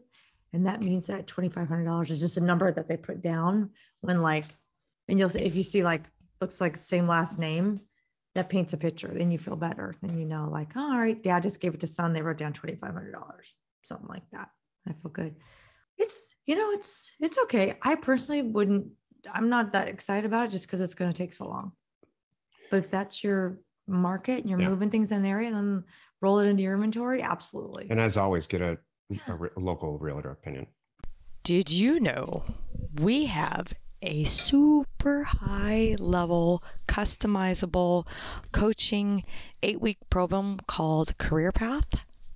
[0.54, 3.72] And that means that twenty-five hundred dollars is just a number that they put down
[4.02, 4.46] when like,
[5.08, 6.04] and you'll, see if you see like,
[6.42, 7.82] looks like the same last name,
[8.34, 9.96] that paints a picture, then you feel better.
[10.02, 12.54] Then you know, like, all right, dad just gave it to son, they wrote down
[12.54, 14.50] twenty-five hundred dollars, something like that.
[14.88, 15.36] I feel good.
[15.98, 17.76] It's, you know, it's, it's okay.
[17.82, 18.88] I personally wouldn't,
[19.32, 21.72] I'm not that excited about it just because it's going to take so long.
[22.72, 24.70] But if that's your market and you're Yeah.
[24.70, 25.84] moving things in the area, then
[26.22, 27.22] roll it into your inventory.
[27.22, 27.88] Absolutely.
[27.90, 28.78] And as always, get a,
[29.28, 30.68] a, re- a local realtor opinion.
[31.44, 32.44] Did you know
[33.02, 38.06] we have a super high level, customizable
[38.52, 39.24] coaching
[39.62, 41.88] eight week program called Career Path.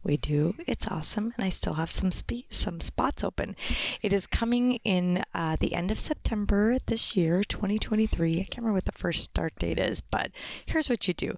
[0.07, 0.55] We do.
[0.65, 3.57] It's awesome, and I still have some spe- some spots open.
[4.01, 8.31] It is coming in uh, the end of September this year, 2023.
[8.31, 10.31] I can't remember what the first start date is, but
[10.65, 11.35] here's what you do: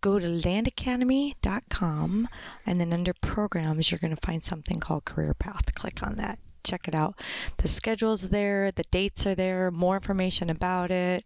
[0.00, 2.28] go to landacademy.com,
[2.66, 5.72] and then under programs, you're going to find something called Career Path.
[5.76, 7.14] Click on that check it out.
[7.58, 11.24] The schedule's there, the dates are there, more information about it,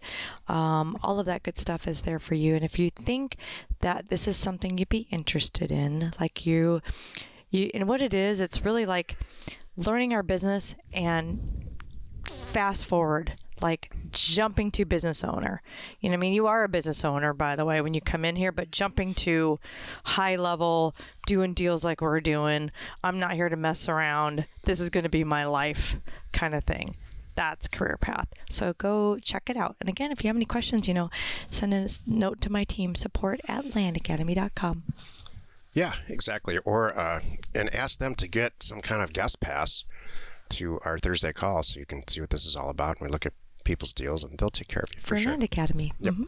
[0.48, 2.54] um, all of that good stuff is there for you.
[2.54, 3.36] And if you think
[3.80, 6.80] that this is something you'd be interested in, like you,
[7.50, 9.16] you, and what it is, it's really like
[9.76, 11.78] learning our business and
[12.26, 15.62] fast forward like jumping to business owner.
[16.00, 18.24] You know, I mean, you are a business owner, by the way, when you come
[18.24, 19.58] in here, but jumping to
[20.04, 20.94] high level,
[21.26, 22.70] doing deals like we're doing.
[23.02, 24.46] I'm not here to mess around.
[24.64, 25.96] This is going to be my life
[26.32, 26.94] kind of thing.
[27.34, 28.28] That's career path.
[28.50, 29.76] So go check it out.
[29.80, 31.10] And again, if you have any questions, you know,
[31.50, 34.82] send a note to my team support at landacademy.com.
[35.72, 36.58] Yeah, exactly.
[36.58, 37.20] Or uh,
[37.54, 39.84] and ask them to get some kind of guest pass
[40.50, 42.98] to our Thursday call so you can see what this is all about.
[42.98, 43.32] And we look at
[43.64, 45.30] people's deals, and they'll take care of you for for sure.
[45.32, 45.92] Land Academy.
[46.00, 46.14] Yep.
[46.14, 46.24] Mhm.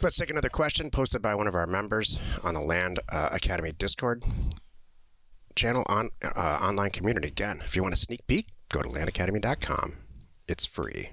[0.00, 3.72] Let's take another question posted by one of our members on the Land uh, Academy
[3.72, 4.24] Discord
[5.54, 7.28] channel on uh, online community.
[7.28, 9.94] Again, if you want a sneak peek, go to landacademy.com.
[10.48, 11.10] It's free.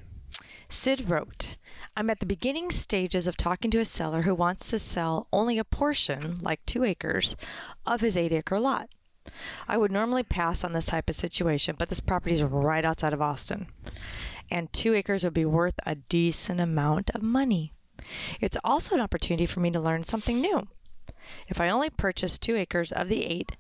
[0.69, 1.55] Sid wrote,
[1.95, 5.57] I'm at the beginning stages of talking to a seller who wants to sell only
[5.57, 7.35] a portion, like two acres,
[7.85, 8.89] of his eight acre lot.
[9.67, 13.13] I would normally pass on this type of situation, but this property is right outside
[13.13, 13.67] of Austin,
[14.51, 17.73] and two acres would be worth a decent amount of money.
[18.39, 20.67] It's also an opportunity for me to learn something new.
[21.47, 23.57] If I only purchased two acres of the eight,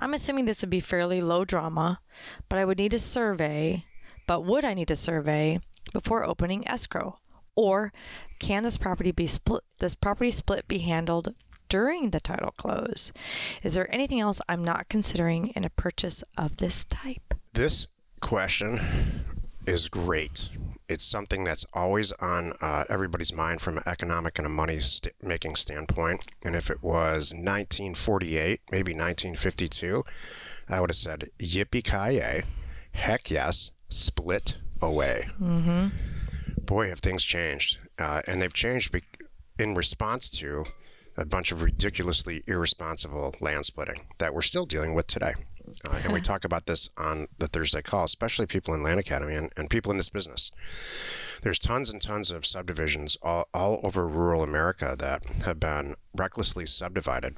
[0.00, 2.00] I'm assuming this would be fairly low drama,
[2.48, 3.84] but I would need a survey.
[4.26, 5.60] But would I need a survey
[5.92, 7.18] before opening escrow?
[7.56, 7.92] Or
[8.38, 11.34] can this property be split this property split be handled
[11.68, 13.12] during the title close?
[13.62, 17.34] Is there anything else I'm not considering in a purchase of this type?
[17.52, 17.88] This
[18.20, 19.24] question
[19.66, 20.50] is great.
[20.88, 25.14] It's something that's always on uh, everybody's mind from an economic and a money st-
[25.22, 26.26] making standpoint.
[26.42, 30.04] And if it was 1948, maybe 1952,
[30.68, 32.44] I would have said, yippee ki
[32.92, 35.28] heck yes, split away.
[35.40, 35.88] Mm-hmm.
[36.64, 37.78] Boy, have things changed.
[37.98, 39.02] Uh, and they've changed be-
[39.58, 40.64] in response to
[41.16, 45.34] a bunch of ridiculously irresponsible land splitting that we're still dealing with today.
[45.88, 49.34] Uh, and we talk about this on the Thursday call, especially people in Land Academy
[49.34, 50.50] and, and people in this business.
[51.42, 56.66] There's tons and tons of subdivisions all, all over rural America that have been recklessly
[56.66, 57.36] subdivided.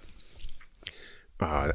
[1.39, 1.73] Uh,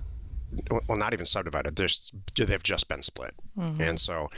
[0.87, 1.75] well, not even subdivided.
[1.75, 3.33] There's, they've just been split.
[3.81, 4.29] And so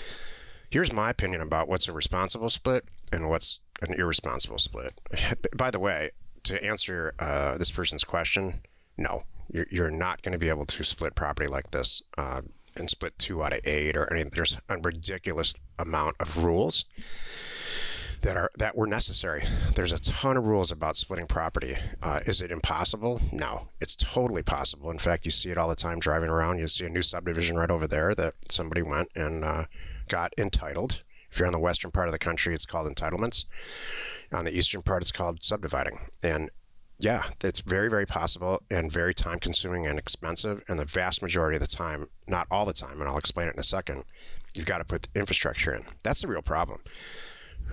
[0.69, 4.99] here's my opinion about what's a responsible split and what's an irresponsible split.
[5.55, 6.12] By the way,
[6.43, 8.62] to answer uh, this person's question,
[8.97, 12.41] no, you're, you're not going to be able to split property like this uh,
[12.75, 14.31] and split two out of eight or anything.
[14.33, 16.85] There's a ridiculous amount of rules
[18.21, 19.43] that are that were necessary.
[19.75, 21.77] There's a ton of rules about splitting property.
[22.01, 23.21] Uh, is it impossible?
[23.31, 24.91] No, it's totally possible.
[24.91, 26.59] In fact, you see it all the time driving around.
[26.59, 29.65] You see a new subdivision right over there that somebody went and uh,
[30.07, 31.03] got entitled.
[31.31, 33.45] If you're on the western part of the country, it's called entitlements.
[34.31, 35.99] On the eastern part, it's called subdividing.
[36.23, 36.49] And
[36.99, 40.62] yeah, it's very, very possible and very time consuming and expensive.
[40.67, 43.53] And the vast majority of the time, not all the time, and I'll explain it
[43.53, 44.03] in a second,
[44.53, 45.83] you've got to put infrastructure in.
[46.03, 46.81] That's the real problem.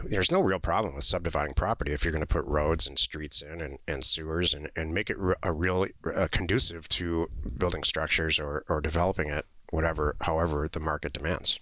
[0.05, 3.43] There's no real problem with subdividing property if you're going to put roads and streets
[3.43, 8.39] in and, and sewers and, and make it a really uh, conducive to building structures
[8.39, 11.59] or, or developing it, whatever, however the market demands.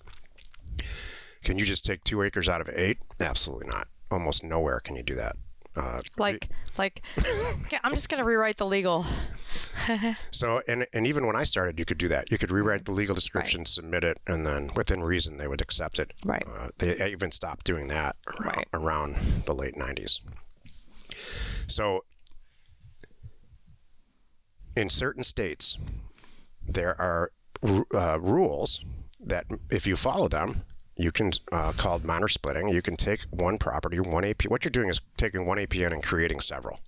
[1.44, 2.98] Can you just take two acres out of eight?
[3.20, 3.88] Absolutely not.
[4.10, 5.36] Almost nowhere can you do that.
[5.76, 7.02] Uh, Like, like,
[7.82, 9.04] I'm just gonna rewrite the legal.
[10.30, 12.30] So, and and even when I started, you could do that.
[12.30, 15.98] You could rewrite the legal description, submit it, and then within reason, they would accept
[15.98, 16.12] it.
[16.24, 16.42] Right.
[16.46, 18.68] Uh, they even stopped doing that around, Right.
[18.72, 20.20] around the late '90s.
[21.66, 22.04] So,
[24.76, 25.76] in certain states,
[26.66, 27.30] there are
[27.94, 28.82] uh, rules
[29.20, 30.62] that, if you follow them,
[30.96, 32.68] you can uh, called minor splitting.
[32.68, 34.44] You can take one property, one AP.
[34.44, 36.78] What you're doing is taking one APN and creating several.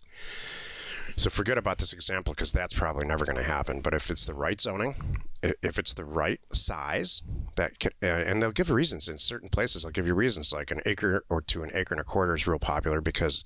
[1.16, 3.80] So forget about this example because that's probably never going to happen.
[3.80, 7.22] But if it's the right zoning, if it's the right size,
[7.56, 9.82] that can, and they'll give reasons in certain places.
[9.82, 12.46] They'll give you reasons like an acre or to an acre and a quarter is
[12.46, 13.44] real popular because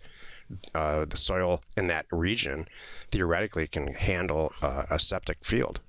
[0.75, 2.67] uh, the soil in that region
[3.13, 5.81] theoretically can handle uh, a septic field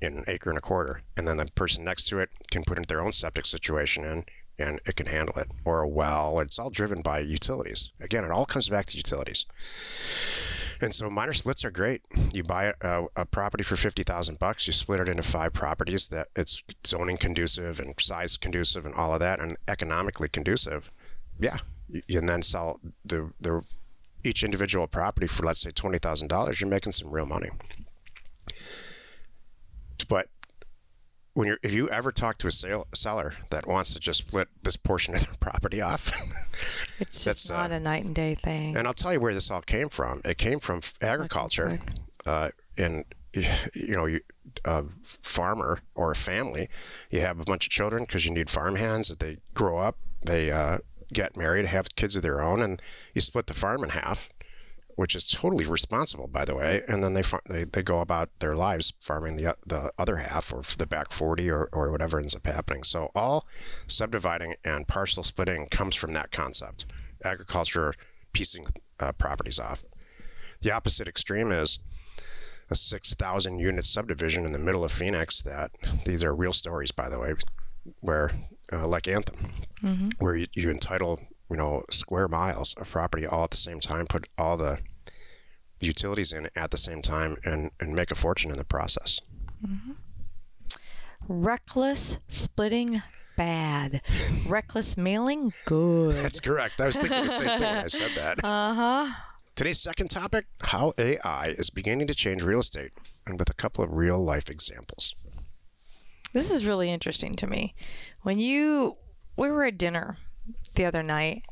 [0.00, 2.78] in an acre and a quarter, and then the person next to it can put
[2.78, 4.24] in their own septic situation in
[4.58, 6.40] and it can handle it, or a well.
[6.40, 7.92] It's all driven by utilities.
[8.00, 9.46] Again, it all comes back to utilities.
[10.80, 12.02] And so minor splits are great.
[12.32, 14.66] You buy a, a property for fifty thousand bucks.
[14.66, 19.12] You split it into five properties that it's zoning conducive and size conducive and all
[19.12, 20.90] of that, and economically conducive.
[21.38, 21.58] Yeah,
[21.88, 23.62] you, and then sell the the
[24.24, 26.60] each individual property for let's say twenty thousand dollars.
[26.60, 27.50] You're making some real money.
[30.04, 30.28] But
[31.38, 34.48] when you're if you ever talk to a sale, seller that wants to just split
[34.62, 36.12] this portion of their property off
[36.98, 38.76] it's just not uh, a night and day thing.
[38.76, 40.20] And i'll tell you where this all came from.
[40.24, 41.78] It came from agriculture
[42.26, 44.20] uh, and you know you,
[44.64, 44.84] a
[45.22, 46.68] farmer or a family
[47.10, 49.96] you have a bunch of children because you need farm hands that they grow up
[50.24, 50.78] they uh,
[51.12, 52.82] get married have kids of their own and
[53.14, 54.28] you split the farm in half
[54.98, 56.82] which is totally responsible, by the way.
[56.88, 60.62] And then they they, they go about their lives farming the the other half or
[60.76, 62.82] the back 40 or, or whatever ends up happening.
[62.82, 63.46] So all
[63.86, 66.84] subdividing and parcel splitting comes from that concept.
[67.24, 67.94] Agriculture
[68.32, 68.66] piecing
[68.98, 69.84] uh, properties off.
[70.62, 71.78] The opposite extreme is
[72.68, 75.40] a 6,000 unit subdivision in the middle of Phoenix.
[75.42, 75.70] That
[76.06, 77.34] these are real stories, by the way,
[78.00, 78.32] where
[78.72, 80.08] uh, like Anthem, mm-hmm.
[80.18, 84.06] where you, you entitle you know, square miles of property all at the same time,
[84.06, 84.78] put all the
[85.80, 89.20] utilities in at the same time, and, and make a fortune in the process.
[89.64, 89.92] Mm-hmm.
[91.28, 93.02] Reckless splitting,
[93.36, 94.02] bad.
[94.46, 96.14] Reckless mailing, good.
[96.14, 96.80] That's correct.
[96.80, 98.44] I was thinking the same thing when I said that.
[98.44, 99.12] Uh huh.
[99.54, 102.92] Today's second topic how AI is beginning to change real estate,
[103.26, 105.14] and with a couple of real life examples.
[106.32, 107.74] This is really interesting to me.
[108.22, 108.96] When you,
[109.36, 110.18] we were at dinner
[110.74, 111.42] the other night.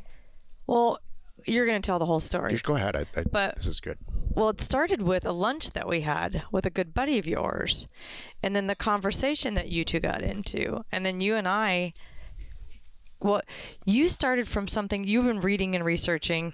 [0.66, 0.98] Well,
[1.46, 2.52] you're going to tell the whole story.
[2.52, 2.96] Just go ahead.
[2.96, 3.98] I, I, but this is good.
[4.34, 7.88] Well, it started with a lunch that we had with a good buddy of yours,
[8.42, 11.94] and then the conversation that you two got into, and then you and I
[13.20, 13.42] well,
[13.84, 16.52] you started from something you've been reading and researching.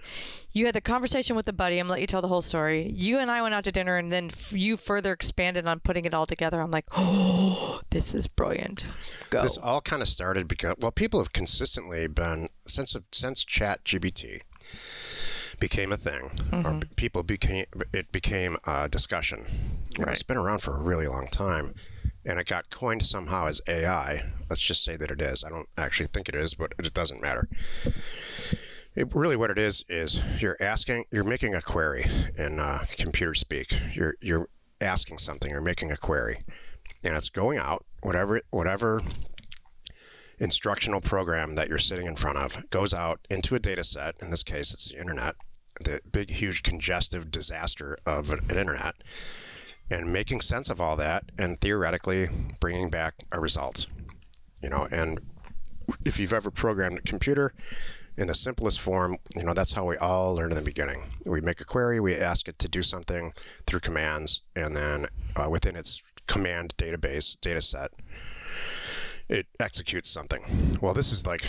[0.53, 1.79] You had the conversation with the buddy.
[1.79, 2.91] I'm gonna let you tell the whole story.
[2.95, 6.05] You and I went out to dinner, and then f- you further expanded on putting
[6.05, 6.61] it all together.
[6.61, 8.87] I'm like, oh, this is brilliant.
[9.31, 9.43] Go.
[9.43, 14.43] This all kind of started because well, people have consistently been since since ChatGPT
[15.59, 16.67] became a thing, mm-hmm.
[16.67, 19.47] or people became it became a discussion.
[19.99, 20.07] Right.
[20.07, 21.75] Know, it's been around for a really long time
[22.25, 24.31] and it got coined somehow as AI.
[24.49, 25.45] Let's just say that it is.
[25.45, 27.49] I don't actually think it is, but it doesn't matter.
[28.95, 32.07] It, really, what it is is you're asking, you're making a query
[32.37, 33.75] in uh, computer speak.
[33.95, 34.49] You're you're
[34.81, 36.45] asking something, you're making a query,
[37.03, 39.01] and it's going out whatever whatever
[40.39, 44.17] instructional program that you're sitting in front of goes out into a data set.
[44.21, 45.37] In this case, it's the internet,
[45.83, 48.97] the big, huge, congestive disaster of an internet
[49.91, 52.29] and making sense of all that and theoretically
[52.61, 53.87] bringing back a result.
[54.63, 55.21] You know, and
[56.05, 57.53] if you've ever programmed a computer
[58.17, 61.11] in the simplest form, you know, that's how we all learn in the beginning.
[61.25, 63.33] We make a query, we ask it to do something
[63.67, 67.91] through commands, and then uh, within its command database data set,
[69.29, 70.79] it executes something.
[70.81, 71.45] Well, this is like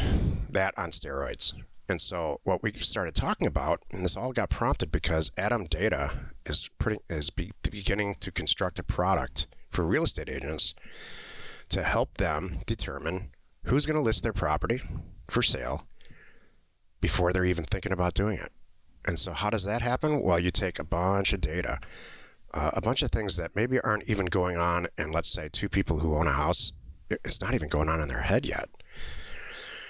[0.49, 1.53] that on steroids.
[1.89, 6.31] And so what we started talking about, and this all got prompted because Adam Data
[6.45, 10.73] is pretty is be, beginning to construct a product for real estate agents
[11.69, 13.31] to help them determine
[13.65, 14.81] who's going to list their property
[15.29, 15.87] for sale
[17.01, 18.51] before they're even thinking about doing it.
[19.05, 20.21] And so how does that happen?
[20.21, 21.79] Well, you take a bunch of data,
[22.53, 25.67] uh, a bunch of things that maybe aren't even going on and let's say two
[25.67, 26.71] people who own a house,
[27.09, 28.69] it's not even going on in their head yet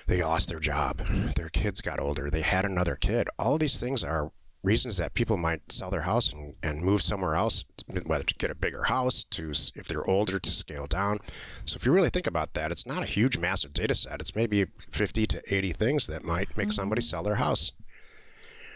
[0.08, 0.98] they lost their job,
[1.36, 3.30] their kids got older, they had another kid.
[3.40, 4.32] All these things are
[4.64, 7.66] reasons that people might sell their house and, and move somewhere else,
[8.06, 11.20] whether to get a bigger house, to if they're older, to scale down.
[11.66, 14.22] So if you really think about that, it's not a huge, massive data set.
[14.22, 16.72] It's maybe 50 to 80 things that might make mm-hmm.
[16.72, 17.74] somebody sell their house.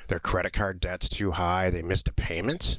[0.09, 2.77] Their credit card debt's too high, they missed a payment,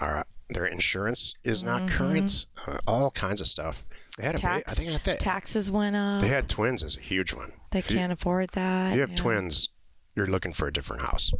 [0.00, 1.96] or their insurance is not mm-hmm.
[1.96, 3.87] current, uh, all kinds of stuff.
[4.18, 6.20] They had Tax, I think that, taxes went up.
[6.20, 7.52] They had twins as a huge one.
[7.70, 8.88] They if can't you, afford that.
[8.88, 9.16] If you have yeah.
[9.16, 9.68] twins,
[10.16, 11.32] you're looking for a different house.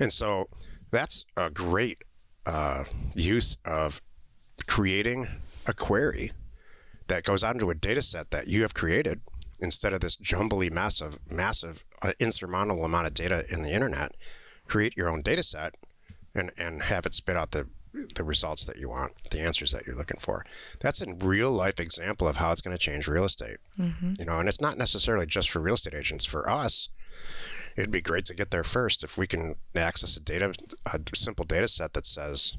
[0.00, 0.48] And so
[0.90, 2.02] that's a great
[2.44, 4.02] uh, use of
[4.66, 5.28] creating
[5.66, 6.32] a query
[7.06, 9.20] that goes onto a data set that you have created
[9.60, 14.12] instead of this jumbly massive, massive, uh, insurmountable amount of data in the internet.
[14.66, 15.76] Create your own data set
[16.34, 17.68] and, and have it spit out the
[18.14, 20.44] the results that you want, the answers that you're looking for.
[20.80, 23.58] That's a real life example of how it's going to change real estate.
[23.78, 24.14] Mm-hmm.
[24.18, 26.24] You know, and it's not necessarily just for real estate agents.
[26.24, 26.88] For us,
[27.76, 30.54] it'd be great to get there first if we can access a data,
[30.86, 32.56] a simple data set that says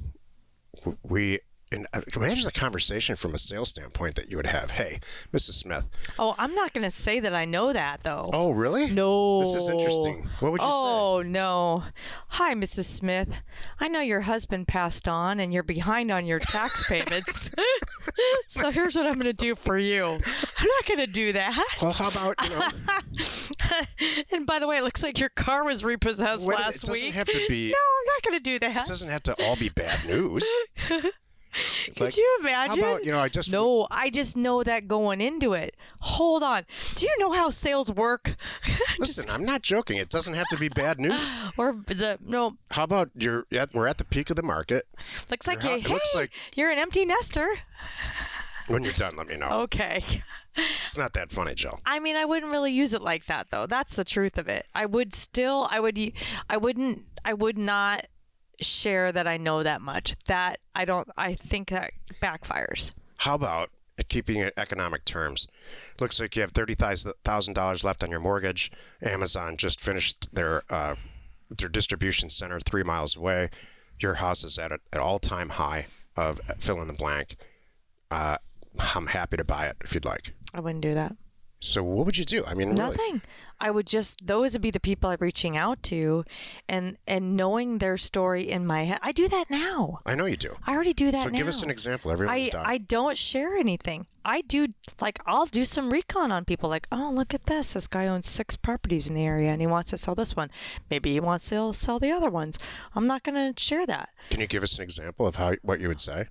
[1.03, 1.39] we
[1.75, 4.71] and imagine the conversation from a sales standpoint that you would have.
[4.71, 4.99] Hey,
[5.33, 5.53] Mrs.
[5.53, 5.89] Smith.
[6.17, 8.29] Oh, I'm not going to say that I know that though.
[8.31, 8.89] Oh, really?
[8.89, 9.41] No.
[9.41, 10.29] This is interesting.
[10.39, 11.27] What would you oh, say?
[11.27, 11.83] Oh, no.
[12.29, 12.85] Hi, Mrs.
[12.85, 13.29] Smith.
[13.79, 17.53] I know your husband passed on and you're behind on your tax payments.
[18.47, 20.05] so here's what I'm going to do for you.
[20.05, 21.61] I'm not going to do that.
[21.81, 22.67] Well, how about, you know.
[24.31, 26.87] and by the way, it looks like your car was repossessed What is- last it
[26.87, 27.13] doesn't week.
[27.15, 28.85] have to be- No, I'm not going to do that.
[28.85, 30.45] It doesn't have to all be bad news.
[31.95, 32.81] Could you imagine?
[32.81, 33.51] How about, you know, I just.
[33.51, 35.75] No, I just know that going into it.
[35.99, 36.65] Hold on.
[36.95, 38.35] Do you know how sales work?
[38.99, 39.97] Listen, I'm not joking.
[39.97, 41.39] It doesn't have to be bad news.
[41.57, 44.87] or the no, How about you're at, we're at the peak of the market.
[45.29, 45.79] looks like Your you.
[45.79, 47.47] it looks hey, like- you're an empty nester.
[48.67, 49.61] When you're done, let me know.
[49.63, 50.03] Okay.
[50.83, 51.79] It's not that funny, Jill.
[51.85, 53.67] I mean, I wouldn't really use it like that though.
[53.67, 54.65] That's the truth of it.
[54.73, 55.99] I would still, I would,
[56.49, 58.05] I wouldn't, I would not
[58.61, 60.15] share that I know that much.
[60.27, 61.07] That I don't.
[61.17, 61.91] I think that
[62.21, 62.93] backfires.
[63.17, 63.69] How about
[64.09, 65.47] keeping it economic terms?
[65.99, 68.71] Looks like you have thirty thousand dollars left on your mortgage.
[69.01, 70.95] Amazon just finished their uh,
[71.49, 73.49] their distribution center three miles away.
[73.99, 75.87] Your house is at an all time high
[76.17, 77.37] of fill in the blank.
[78.11, 78.37] Uh,
[78.95, 80.33] I'm happy to buy it if you'd like.
[80.53, 81.15] I wouldn't do that.
[81.65, 82.43] So what would you do?
[82.45, 83.21] I mean, really, Nothing.
[83.59, 86.25] I would just those would be the people I'm reaching out to,
[86.67, 88.99] and and knowing their story in my head.
[89.01, 89.99] I do that now.
[90.05, 90.55] I know you do.
[90.67, 91.37] I already do that So now.
[91.37, 92.11] give us an example.
[92.11, 92.63] Everyone's I, done.
[92.65, 94.07] I don't share anything.
[94.25, 94.67] I do
[94.99, 97.73] like I'll do some recon on people like, oh look at this.
[97.73, 100.49] This guy owns six properties in the area and he wants to sell this one.
[100.89, 102.59] Maybe he wants to sell the other ones.
[102.93, 104.09] I'm not gonna share that.
[104.31, 106.27] Can you give us an example of how what you would say?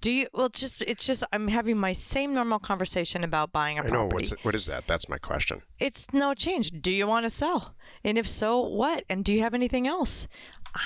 [0.00, 3.78] Do you well it's just it's just I'm having my same normal conversation about buying
[3.78, 3.98] a I property.
[3.98, 4.86] I know what's what is that?
[4.86, 5.62] That's my question.
[5.78, 6.72] it's no change.
[6.80, 7.74] Do you want to sell?
[8.04, 9.04] And if so, what?
[9.08, 10.26] And do you have anything else?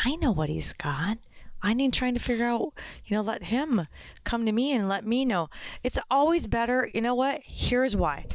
[0.04, 1.18] I know what he's got.
[1.62, 2.72] I need trying to figure out,
[3.06, 3.88] you know, let him
[4.24, 5.48] come to me and let me know.
[5.82, 6.90] It's always better.
[6.92, 7.40] You know what?
[7.44, 8.26] Here's why.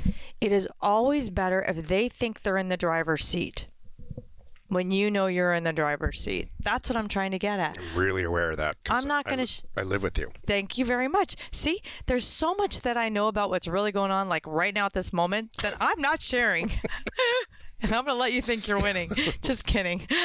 [0.41, 3.67] It is always better if they think they're in the driver's seat
[4.71, 6.47] when you know you're in the driver's seat.
[6.63, 7.77] That's what I'm trying to get at.
[7.77, 8.77] I'm really aware of that.
[8.89, 10.29] I'm not gonna sh- I live with you.
[10.47, 11.35] Thank you very much.
[11.51, 14.85] See, there's so much that I know about what's really going on, like right now
[14.85, 16.71] at this moment, that I'm not sharing.
[17.81, 19.11] and I'm going to let you think you're winning.
[19.41, 20.07] Just kidding.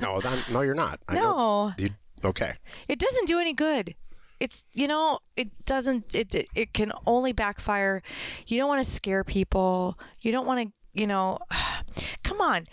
[0.00, 0.98] No, I'm, no, you're not.
[1.08, 1.90] I know- no, You,
[2.24, 2.52] okay.
[2.88, 3.94] it doesn't do any good.
[4.40, 8.02] It's, you know, it doesn't, it, it can only backfire.
[8.46, 9.98] You don't want to scare people.
[10.20, 11.38] You don't want to, you know,
[12.22, 12.66] come on.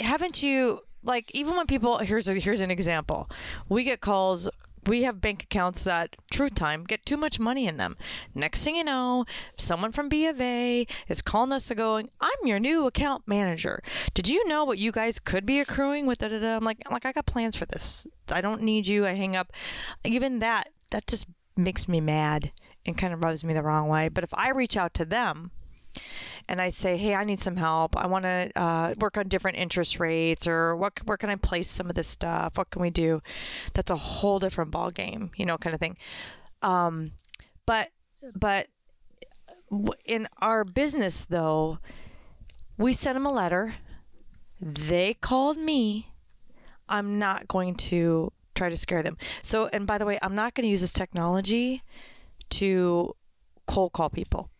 [0.00, 3.28] Haven't you, like, even when people, here's a, here's an example.
[3.68, 4.48] We get calls
[4.86, 7.96] we have bank accounts that truth time get too much money in them
[8.34, 9.24] next thing you know
[9.58, 13.82] someone from b of a is calling us and going i'm your new account manager
[14.14, 16.56] did you know what you guys could be accruing with da, da, da?
[16.56, 19.52] i'm like like i got plans for this i don't need you i hang up
[20.04, 22.52] even that that just makes me mad
[22.84, 25.50] and kind of rubs me the wrong way but if i reach out to them
[26.48, 27.96] and I say, hey, I need some help.
[27.96, 30.92] I want to uh, work on different interest rates, or what?
[31.04, 32.56] Where can I place some of this stuff?
[32.56, 33.22] What can we do?
[33.72, 35.96] That's a whole different ball game, you know, kind of thing.
[36.62, 37.12] Um,
[37.66, 37.90] but
[38.34, 38.68] but
[40.04, 41.78] in our business, though,
[42.78, 43.74] we sent them a letter.
[44.60, 46.12] They called me.
[46.88, 49.16] I'm not going to try to scare them.
[49.42, 51.82] So, and by the way, I'm not going to use this technology
[52.50, 53.14] to
[53.66, 54.50] cold call people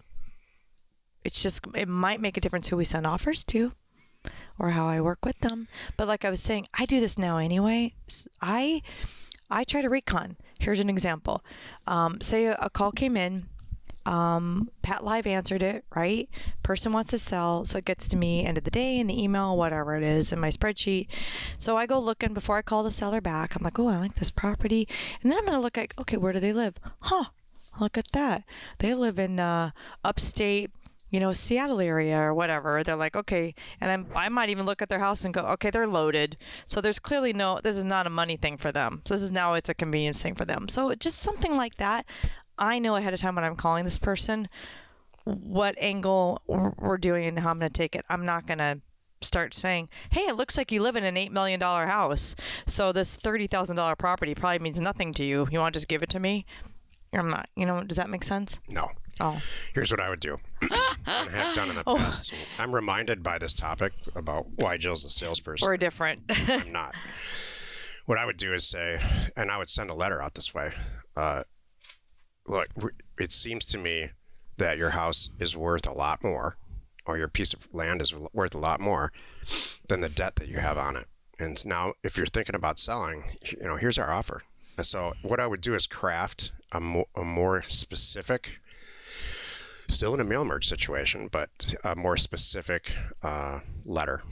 [1.26, 3.72] it's just it might make a difference who we send offers to
[4.58, 5.68] or how I work with them.
[5.96, 7.94] But like I was saying, I do this now anyway.
[8.40, 8.82] I
[9.50, 10.36] I try to recon.
[10.60, 11.44] Here's an example.
[11.86, 13.46] Um, say a, a call came in.
[14.06, 16.28] Um, PATLive answered it, right?
[16.62, 19.20] Person wants to sell, so it gets to me end of the day in the
[19.20, 21.08] email, whatever it is, in my spreadsheet.
[21.58, 23.56] So I go looking before I call the seller back.
[23.56, 24.86] I'm like, oh, I like this property,
[25.20, 26.74] and then I'm gonna look at, okay, where do they live?
[27.00, 27.24] Huh?
[27.80, 28.44] Look at that.
[28.78, 29.72] They live in uh,
[30.04, 30.70] upstate
[31.10, 32.82] you know, Seattle area or whatever.
[32.82, 35.70] They're like, okay, and I'm, I might even look at their house and go, okay,
[35.70, 36.36] they're loaded.
[36.64, 39.02] So there's clearly no, this is not a money thing for them.
[39.04, 40.68] So this is now it's a convenience thing for them.
[40.68, 42.06] So just something like that.
[42.58, 44.48] I know ahead of time when I'm calling this person
[45.24, 48.04] what angle we're doing and how I'm going to take it.
[48.08, 48.80] I'm not going to
[49.20, 52.36] start saying, hey, it looks like you live in an $8 million house.
[52.66, 55.48] So this $30,000 property probably means nothing to you.
[55.50, 56.46] You want to just give it to me?
[57.12, 58.60] I'm not, you know, does that make sense?
[58.68, 58.88] No.
[59.20, 59.40] Oh.
[59.74, 60.36] Here's what I would do.
[60.62, 61.96] and have done in the Oh.
[61.96, 62.32] past.
[62.58, 65.66] I'm reminded by this topic about why Jill's a salesperson.
[65.66, 66.20] We're different.
[66.28, 66.94] I'm not.
[68.06, 68.98] What I would do is say,
[69.36, 70.70] and I would send a letter out this way.
[71.16, 71.42] Uh,
[72.46, 72.68] look,
[73.18, 74.10] it seems to me
[74.58, 76.56] that your house is worth a lot more,
[77.06, 79.12] or your piece of land is worth a lot more
[79.88, 81.06] than the debt that you have on it.
[81.38, 84.42] And now, if you're thinking about selling, you know, here's our offer.
[84.82, 88.60] So what I would do is craft a, mo- a more specific,
[89.88, 94.22] still in a mail merge situation, but a more specific uh, letter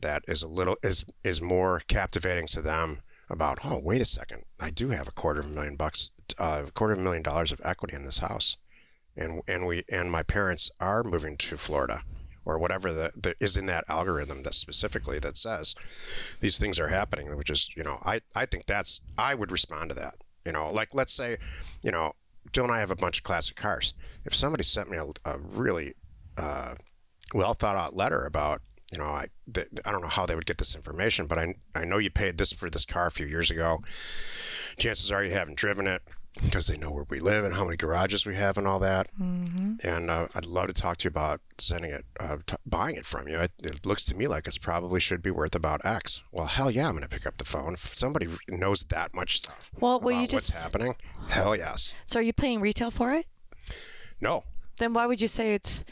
[0.00, 3.00] that is a little is is more captivating to them
[3.30, 3.58] about.
[3.64, 6.70] Oh, wait a second, I do have a quarter of a million bucks, uh, a
[6.70, 8.56] quarter of a million dollars of equity in this house,
[9.16, 12.02] and and we and my parents are moving to Florida
[12.44, 15.74] or whatever the, the is in that algorithm that specifically that says
[16.40, 19.88] these things are happening which is you know i i think that's i would respond
[19.88, 21.38] to that you know like let's say
[21.82, 22.12] you know
[22.56, 23.94] And I have a bunch of classic cars.
[24.24, 25.94] If somebody sent me a, a really
[26.36, 26.74] uh,
[27.32, 30.46] well thought out letter about, you know, I the, I don't know how they would
[30.46, 33.26] get this information, but I I know you paid this for this car a few
[33.26, 33.80] years ago.
[34.76, 36.02] Chances are you haven't driven it
[36.42, 39.08] because they know where we live and how many garages we have and all that.
[39.20, 39.86] Mm-hmm.
[39.86, 43.04] And uh, I'd love to talk to you about sending it, uh, t- buying it
[43.04, 43.38] from you.
[43.38, 46.22] It, it, looks to me like it's probably should be worth about X.
[46.32, 47.74] Well, hell yeah, I'm going to pick up the phone.
[47.74, 50.50] If somebody knows that much stuff Well, will you just?
[50.50, 50.96] what's happening,
[51.28, 51.94] hell yes.
[52.04, 53.26] So are you paying retail for it?
[54.20, 54.44] No,
[54.78, 55.84] Then why would you say it's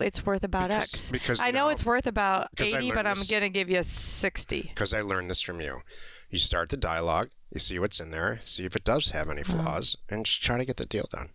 [0.00, 1.10] it's worth about Because- X?
[1.10, 4.62] because I know now- it's worth about eighty, but I'm gonna give you sixty.
[4.62, 5.82] because I learned this from you.
[6.30, 9.42] You start the dialogue, you see what's in there, see if it does have any
[9.42, 9.62] uh-huh.
[9.62, 11.30] flaws, and just try to get the deal done.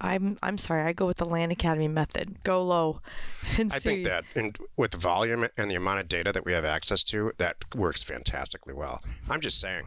[0.00, 0.82] I'm I'm sorry.
[0.82, 2.42] I go with the Land Academy method.
[2.42, 3.00] Go low,
[3.58, 6.52] and I think that in, with the volume and the amount of data that we
[6.52, 9.02] have access to, that works fantastically well.
[9.28, 9.86] I'm just saying,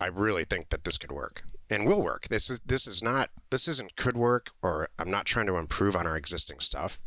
[0.00, 2.28] I really think that this could work and will work.
[2.28, 5.96] This is this is not this isn't could work or I'm not trying to improve
[5.96, 7.00] on our existing stuff.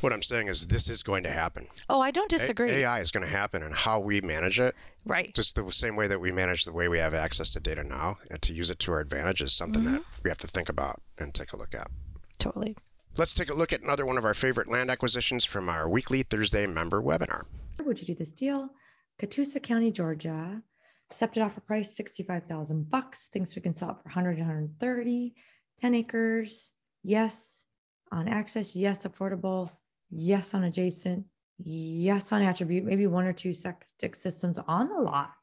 [0.00, 1.68] What I'm saying is this is going to happen.
[1.88, 2.70] Oh, I don't A- disagree.
[2.70, 5.34] AI is going to happen, and how we manage it Right.
[5.34, 8.18] just the same way that we manage the way we have access to data now
[8.30, 10.22] and to use it to our advantage is something that mm-hmm.
[10.22, 11.90] we have to think about and take a look at.
[12.38, 12.76] Totally.
[13.16, 16.22] Let's take a look at another one of our favorite land acquisitions from our weekly
[16.22, 17.44] Thursday member webinar.
[17.84, 18.70] Would you do this deal?
[19.20, 20.62] Catoosa County, Georgia.
[21.12, 23.26] Accepted offer price 65,000 bucks.
[23.26, 25.34] Thinks we can sell it for 100 130.
[25.82, 26.72] 10 acres.
[27.02, 27.66] Yes.
[28.10, 28.74] On access.
[28.74, 29.04] Yes.
[29.04, 29.70] Affordable.
[30.08, 30.54] Yes.
[30.54, 31.26] On adjacent.
[31.62, 32.32] Yes.
[32.32, 32.84] On attribute.
[32.84, 35.34] Maybe one or two septic systems on the lot.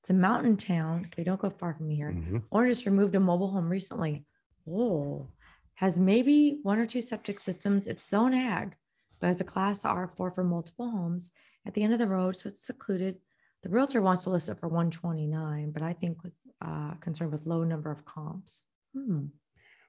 [0.00, 1.08] It's a mountain town.
[1.08, 1.24] Okay.
[1.24, 2.10] Don't go far from here.
[2.10, 2.38] Mm-hmm.
[2.50, 4.24] Or just removed a mobile home recently.
[4.66, 5.28] Oh,
[5.74, 7.86] has maybe one or two septic systems.
[7.86, 8.76] It's zone ag,
[9.20, 11.30] but has a class R4 for multiple homes
[11.66, 12.34] at the end of the road.
[12.34, 13.16] So it's secluded.
[13.62, 16.32] The realtor wants to list it for 129, but I think with
[16.64, 18.62] uh, concerned with low number of comps.
[18.96, 19.26] Hmm.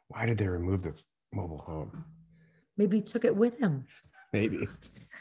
[0.08, 0.94] Why did they remove the
[1.34, 2.04] mobile home?
[2.78, 3.86] Maybe he took it with him.
[4.34, 4.68] Maybe.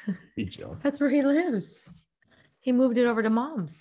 [0.82, 1.84] That's where he lives.
[2.60, 3.80] He moved it over to mom's.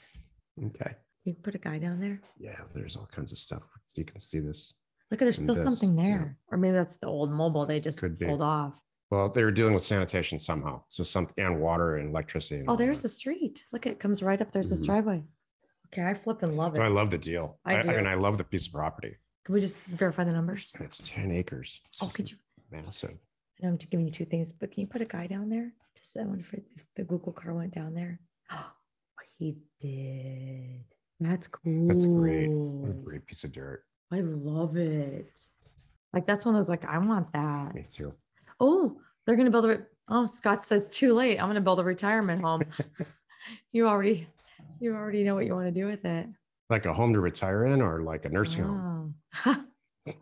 [0.63, 0.95] Okay.
[1.25, 2.21] You can put a guy down there.
[2.39, 3.63] Yeah, there's all kinds of stuff.
[3.87, 4.73] So you can see this.
[5.11, 6.03] Look at there's still this, something yeah.
[6.03, 6.37] there.
[6.51, 8.25] Or maybe that's the old mobile they just Could be.
[8.25, 8.79] pulled off.
[9.09, 10.81] Well, they were dealing with sanitation somehow.
[10.89, 12.59] So some and water and electricity.
[12.59, 13.03] and Oh, there's that.
[13.03, 13.65] the street.
[13.71, 14.51] Look, it comes right up.
[14.51, 14.85] There's this Mhm.
[14.85, 15.23] driveway.
[15.87, 17.59] Okay, I flip and love So I love the deal.
[17.63, 17.95] I I, I do.
[17.95, 19.15] mean, I love the piece of property.
[19.45, 20.73] Can we just verify the numbers?
[20.81, 21.79] It's 10 acres.
[21.85, 22.37] It's Oh, could you?
[22.69, 23.11] Massive.
[23.11, 25.71] I know I'm giving you two things, but can you put a guy down there
[25.95, 28.19] to say, I wonder if, if the Google car went down there?
[28.51, 28.71] Oh,
[29.39, 30.83] he did.
[31.19, 31.87] That's cool.
[31.87, 32.49] That's great.
[32.49, 33.83] What a great piece of dirt.
[34.11, 35.39] I love it.
[36.13, 37.73] Like that's one of those like I want that.
[37.75, 38.13] Me too.
[38.59, 39.79] Oh, they're gonna build a.
[40.09, 41.37] Oh, Scott said it's too late.
[41.37, 42.63] I'm gonna build a retirement home.
[43.71, 44.27] you already,
[44.79, 46.27] you already know what you want to do with it.
[46.69, 49.15] Like a home to retire in or like a nursing home?
[49.45, 49.63] Oh.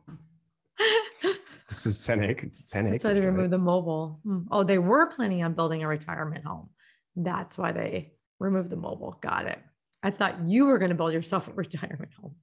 [1.69, 2.63] This is 10 acres.
[2.71, 3.03] 10 That's acres.
[3.03, 3.25] why they right?
[3.25, 4.19] removed the mobile.
[4.23, 4.41] Hmm.
[4.51, 6.69] Oh, they were planning on building a retirement home.
[7.17, 9.17] That's why they removed the mobile.
[9.19, 9.59] Got it.
[10.03, 12.35] I thought you were going to build yourself a retirement home.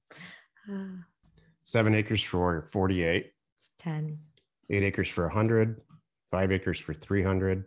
[0.70, 1.02] Uh,
[1.62, 4.18] Seven acres for 48, it's 10.
[4.70, 5.80] Eight acres for 100,
[6.30, 7.64] five acres for 300.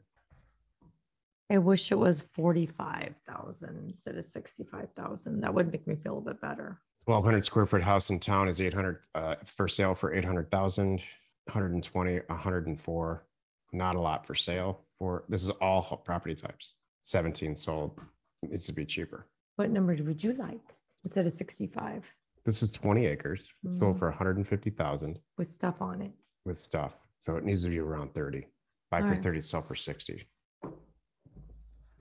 [1.52, 5.42] I wish it was 45,000 instead of 65,000.
[5.42, 6.80] That would make me feel a bit better.
[7.06, 13.26] 1200 square foot house in town is 800 uh, for sale for 800,000, 120, 104.
[13.74, 16.74] Not a lot for sale for this is all property types.
[17.02, 18.00] 17 sold.
[18.42, 19.28] It needs to be cheaper.
[19.58, 20.62] What number would you like
[21.04, 22.04] instead of 65
[22.46, 23.78] This is 20 acres, Mm.
[23.78, 26.12] sold for 150,000 with stuff on it?
[26.46, 26.94] With stuff.
[27.26, 28.48] So it needs to be around 30.
[28.92, 29.24] Buy for Alright.
[29.24, 30.24] 30, sell for 60.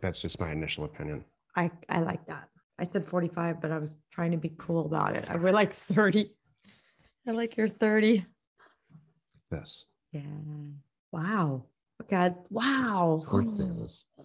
[0.01, 1.25] That's just my initial opinion.
[1.57, 2.49] I, I like that.
[2.79, 5.25] I said 45, but I was trying to be cool about it.
[5.29, 6.31] I would like 30.
[7.27, 8.27] I like your 30.
[9.51, 9.87] Yes.
[10.13, 10.21] Yeah.
[11.11, 11.65] Wow.
[11.99, 13.15] Look at wow.
[13.17, 13.47] It's worth
[14.19, 14.25] Oh.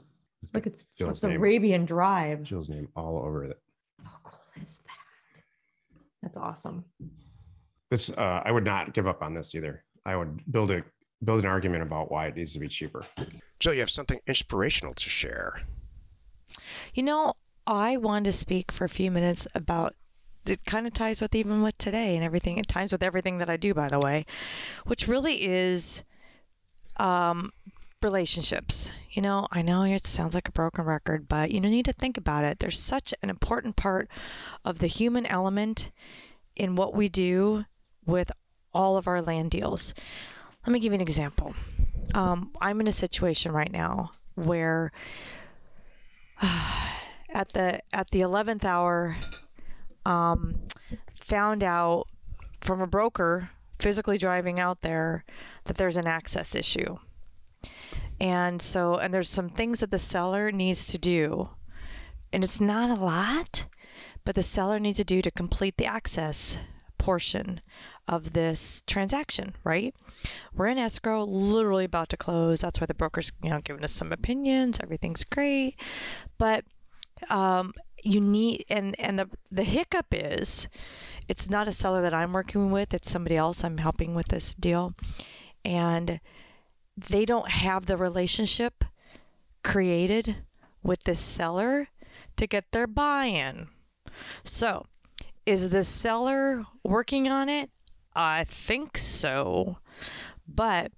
[0.53, 1.38] Look at Jill's name.
[1.38, 2.43] Arabian Drive.
[2.43, 3.59] Jill's name all over it.
[4.03, 5.43] How cool is that?
[6.24, 6.86] That's awesome.
[7.91, 9.84] This uh, I would not give up on this either.
[10.06, 10.84] I would build a
[11.24, 13.04] build an argument about why it needs to be cheaper.
[13.60, 15.64] Jill, you have something inspirational to share.
[16.93, 17.34] You know,
[17.68, 19.95] I wanted to speak for a few minutes about
[20.45, 22.58] it kind of ties with even with today and everything.
[22.58, 24.26] It ties with everything that I do, by the way,
[24.86, 26.04] which really is
[26.97, 27.52] um,
[28.02, 28.91] relationships.
[29.12, 32.18] You know, I know it sounds like a broken record, but you need to think
[32.18, 32.60] about it.
[32.60, 34.10] There's such an important part
[34.64, 35.91] of the human element
[36.56, 37.66] in what we do
[38.06, 38.32] with
[38.74, 39.93] all of our land deals.
[40.65, 41.53] Let me give you an example.
[42.13, 44.91] Um, I'm in a situation right now where
[46.41, 46.88] uh,
[47.30, 49.17] at the at the 11th hour
[50.05, 50.59] um,
[51.13, 52.07] found out
[52.61, 55.24] from a broker physically driving out there
[55.65, 56.97] that there's an access issue.
[58.20, 61.49] And so, and there's some things that the seller needs to do.
[62.34, 63.67] And it's not a lot,
[64.26, 66.59] but the seller needs to do to complete the access
[66.97, 67.61] portion
[68.10, 69.95] of this transaction, right?
[70.55, 72.62] We're in escrow, literally about to close.
[72.62, 74.80] That's why the broker's, you know, giving us some opinions.
[74.82, 75.76] Everything's great.
[76.39, 76.66] But
[77.30, 80.68] um, you need and and the the hiccup is
[81.28, 84.55] it's not a seller that I'm working with, it's somebody else I'm helping with this
[84.55, 84.95] deal.
[85.64, 86.20] And
[86.97, 88.84] they don't have the relationship
[89.64, 90.38] created
[90.82, 91.89] with this seller
[92.38, 93.68] to get their buy-in.
[94.43, 94.88] So,
[95.45, 97.70] is the seller working on it?
[98.16, 99.78] I think so.
[100.47, 100.91] But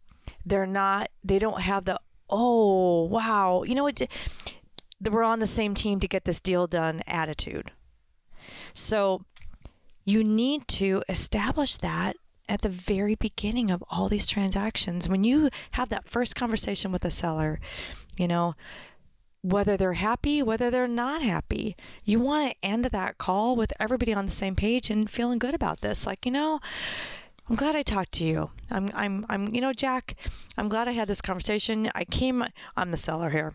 [0.46, 2.00] they're not they don't have the
[2.30, 3.64] oh, wow.
[3.64, 3.90] You know
[5.10, 7.72] we're on the same team to get this deal done attitude.
[8.74, 9.24] So
[10.06, 12.16] you need to establish that
[12.48, 15.08] at the very beginning of all these transactions.
[15.08, 17.60] When you have that first conversation with a seller,
[18.18, 18.56] you know,
[19.42, 24.14] whether they're happy, whether they're not happy, you want to end that call with everybody
[24.14, 26.06] on the same page and feeling good about this.
[26.06, 26.60] Like, you know,
[27.50, 28.52] I'm glad I talked to you.
[28.70, 30.16] I'm, I'm, I'm, you know, Jack,
[30.58, 31.90] I'm glad I had this conversation.
[31.96, 32.46] I came,
[32.78, 33.52] I'm the seller here.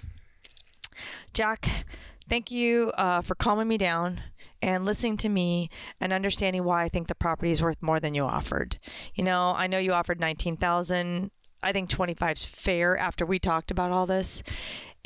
[1.32, 1.86] Jack,
[2.28, 4.20] thank you uh, for calming me down
[4.60, 5.70] and listening to me
[6.00, 8.78] and understanding why I think the property is worth more than you offered.
[9.14, 11.30] You know, I know you offered 19,000.
[11.62, 14.42] I think 25 is fair after we talked about all this.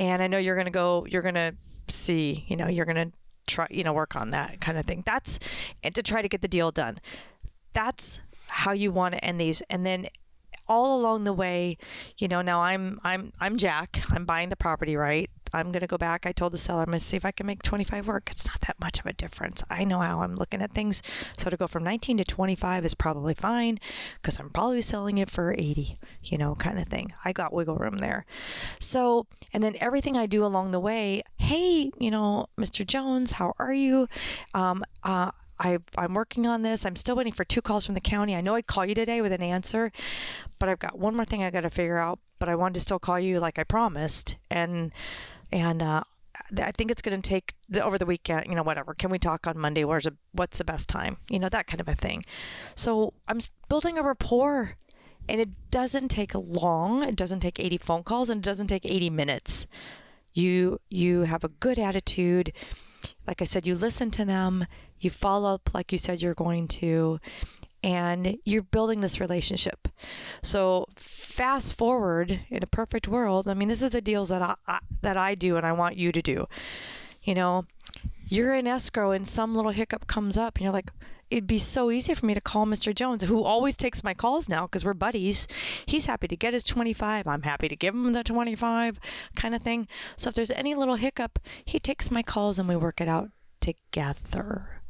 [0.00, 1.54] And I know you're going to go you're going to
[1.88, 3.12] see, you know, you're going to
[3.46, 5.02] try, you know, work on that kind of thing.
[5.04, 5.38] That's
[5.84, 6.98] and to try to get the deal done.
[7.74, 9.62] That's how you want to end these.
[9.68, 10.08] And then
[10.66, 11.76] all along the way,
[12.16, 14.02] you know, now I'm I'm I'm Jack.
[14.10, 15.30] I'm buying the property, right?
[15.52, 16.26] I'm going to go back.
[16.26, 18.28] I told the seller, I'm going to see if I can make 25 work.
[18.30, 19.64] It's not that much of a difference.
[19.70, 21.02] I know how I'm looking at things.
[21.36, 23.78] So to go from 19 to 25 is probably fine
[24.16, 27.12] because I'm probably selling it for 80, you know, kind of thing.
[27.24, 28.26] I got wiggle room there.
[28.78, 32.86] So, and then everything I do along the way, hey, you know, Mr.
[32.86, 34.08] Jones, how are you?
[34.54, 35.30] Um, uh,
[35.60, 36.86] I, I'm working on this.
[36.86, 38.34] I'm still waiting for two calls from the county.
[38.34, 39.92] I know I'd call you today with an answer,
[40.58, 42.18] but I've got one more thing I got to figure out.
[42.38, 44.38] But I wanted to still call you like I promised.
[44.50, 44.92] And
[45.52, 46.02] and uh,
[46.58, 48.46] I think it's going to take the, over the weekend.
[48.48, 48.94] You know, whatever.
[48.94, 49.84] Can we talk on Monday?
[49.84, 51.18] Where's a, what's the best time?
[51.28, 52.24] You know, that kind of a thing.
[52.74, 54.76] So I'm building a rapport,
[55.28, 57.02] and it doesn't take long.
[57.02, 59.66] It doesn't take 80 phone calls, and it doesn't take 80 minutes.
[60.32, 62.52] You you have a good attitude.
[63.26, 64.66] Like I said, you listen to them.
[64.98, 67.18] You follow up like you said you're going to,
[67.82, 69.88] and you're building this relationship.
[70.42, 70.86] So
[71.30, 74.78] fast forward in a perfect world, I mean, this is the deals that I, I,
[75.02, 76.46] that I do and I want you to do.
[77.22, 77.66] You know,
[78.26, 80.90] you're in escrow and some little hiccup comes up and you're like,
[81.30, 82.94] it'd be so easy for me to call Mr.
[82.94, 85.46] Jones, who always takes my calls now because we're buddies.
[85.86, 87.28] He's happy to get his 25.
[87.28, 88.98] I'm happy to give him the 25
[89.36, 89.86] kind of thing.
[90.16, 93.30] So if there's any little hiccup, he takes my calls and we work it out
[93.60, 94.80] together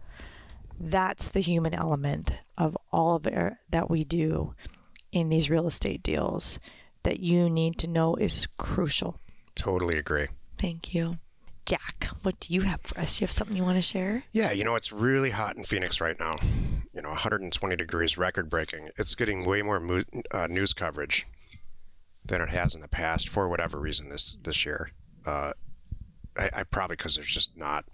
[0.80, 4.54] that's the human element of all of it that we do
[5.12, 6.60] in these real estate deals
[7.02, 9.18] that you need to know is crucial.
[9.54, 10.28] Totally agree.
[10.58, 11.18] Thank you.
[11.66, 13.20] Jack, what do you have for us?
[13.20, 14.24] You have something you want to share?
[14.32, 16.36] Yeah, you know, it's really hot in Phoenix right now.
[16.92, 18.90] You know, 120 degrees, record breaking.
[18.98, 20.00] It's getting way more mo-
[20.30, 21.26] uh, news coverage
[22.24, 24.90] than it has in the past for whatever reason this this year.
[25.24, 25.52] Uh,
[26.36, 27.84] I, I probably because there's just not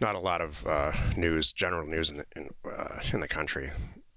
[0.00, 3.70] not a lot of uh, news, general news in the, in, uh, in, the country.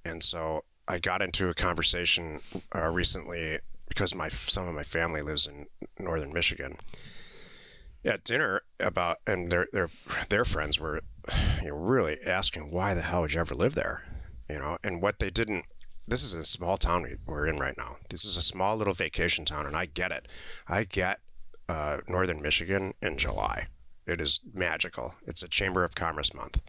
[0.05, 2.41] And so I got into a conversation
[2.75, 5.67] uh, recently because my some of my family lives in
[5.99, 6.77] northern Michigan.
[8.03, 9.89] At dinner about and their their
[10.29, 11.01] their friends were
[11.61, 14.03] you know, really asking why the hell would you ever live there,
[14.49, 15.65] you know, and what they didn't.
[16.07, 17.97] This is a small town we're in right now.
[18.09, 20.27] This is a small little vacation town, and I get it.
[20.67, 21.19] I get
[21.69, 23.67] uh, northern Michigan in July.
[24.07, 25.15] It is magical.
[25.27, 26.59] It's a Chamber of Commerce month.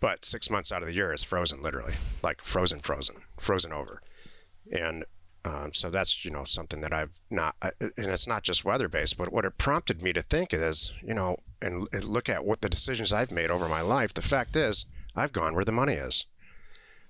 [0.00, 4.02] But six months out of the year is frozen, literally, like frozen, frozen, frozen over.
[4.72, 5.04] And
[5.44, 9.16] Um, so that's you know something that I've not, and it's not just weather based,
[9.16, 12.68] but what it prompted me to think is, you know, and, look at what the
[12.68, 14.12] decisions I've made over my life.
[14.12, 16.26] The fact is, I've gone where the money is.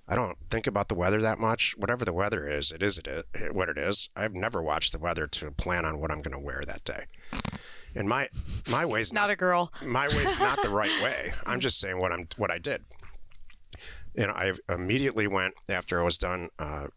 [0.07, 1.75] I don't think about the weather that much.
[1.77, 4.09] Whatever the weather is, it is it is, what it is.
[4.15, 7.05] I've never watched the weather to plan on what I'm going to wear that day.
[7.95, 8.29] And my
[8.69, 9.71] my way's not, not a girl.
[9.83, 11.33] My way's not the right way.
[11.45, 12.85] I'm just saying what I'm what I did.
[14.15, 16.87] And I immediately went after I was done uh,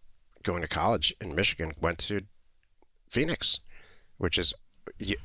[0.42, 2.22] going to college in Michigan, went to
[3.10, 3.60] Phoenix,
[4.16, 4.54] which is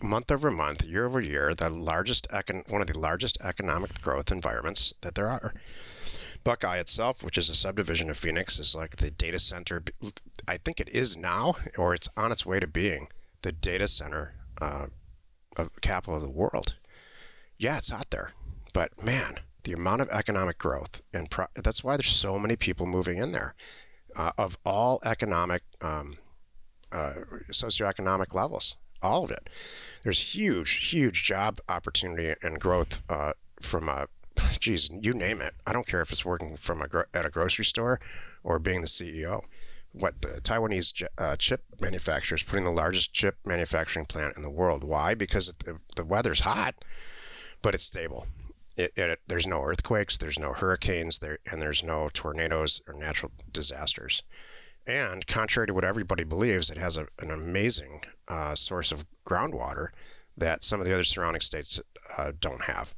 [0.01, 4.31] month over month, year over year, the largest econ- one of the largest economic growth
[4.31, 5.53] environments that there are.
[6.43, 9.83] Buckeye itself, which is a subdivision of Phoenix, is like the data center.
[10.47, 13.07] I think it is now, or it's on its way to being
[13.41, 14.87] the data center uh,
[15.55, 16.75] of capital of the world.
[17.57, 18.31] Yeah, it's out there,
[18.73, 22.85] but man, the amount of economic growth and pro- that's why there's so many people
[22.85, 23.55] moving in there
[24.15, 26.15] uh, of all economic, um,
[26.91, 27.13] uh,
[27.49, 29.49] socioeconomic levels, all of it.
[30.03, 34.07] There's huge, huge job opportunity and growth uh, from a,
[34.59, 35.55] geez, you name it.
[35.65, 37.99] I don't care if it's working from a gro- at a grocery store
[38.43, 39.43] or being the CEO.
[39.97, 44.49] What the Taiwanese uh, chip manufacturer is putting the largest chip manufacturing plant in the
[44.49, 44.83] world.
[44.83, 45.15] Why?
[45.15, 46.75] Because the, the weather's hot,
[47.61, 48.27] but it's stable
[48.77, 53.31] it, it, there's no earthquakes, there's no hurricanes, there, and there's no tornadoes or natural
[53.51, 54.23] disasters.
[54.85, 59.89] And contrary to what everybody believes, it has a, an amazing uh, source of groundwater
[60.37, 61.81] that some of the other surrounding states
[62.17, 62.93] uh, don't have.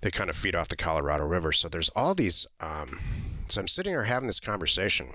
[0.00, 1.52] They kind of feed off the Colorado River.
[1.52, 2.46] So there's all these.
[2.60, 3.00] Um,
[3.48, 5.12] so I'm sitting here having this conversation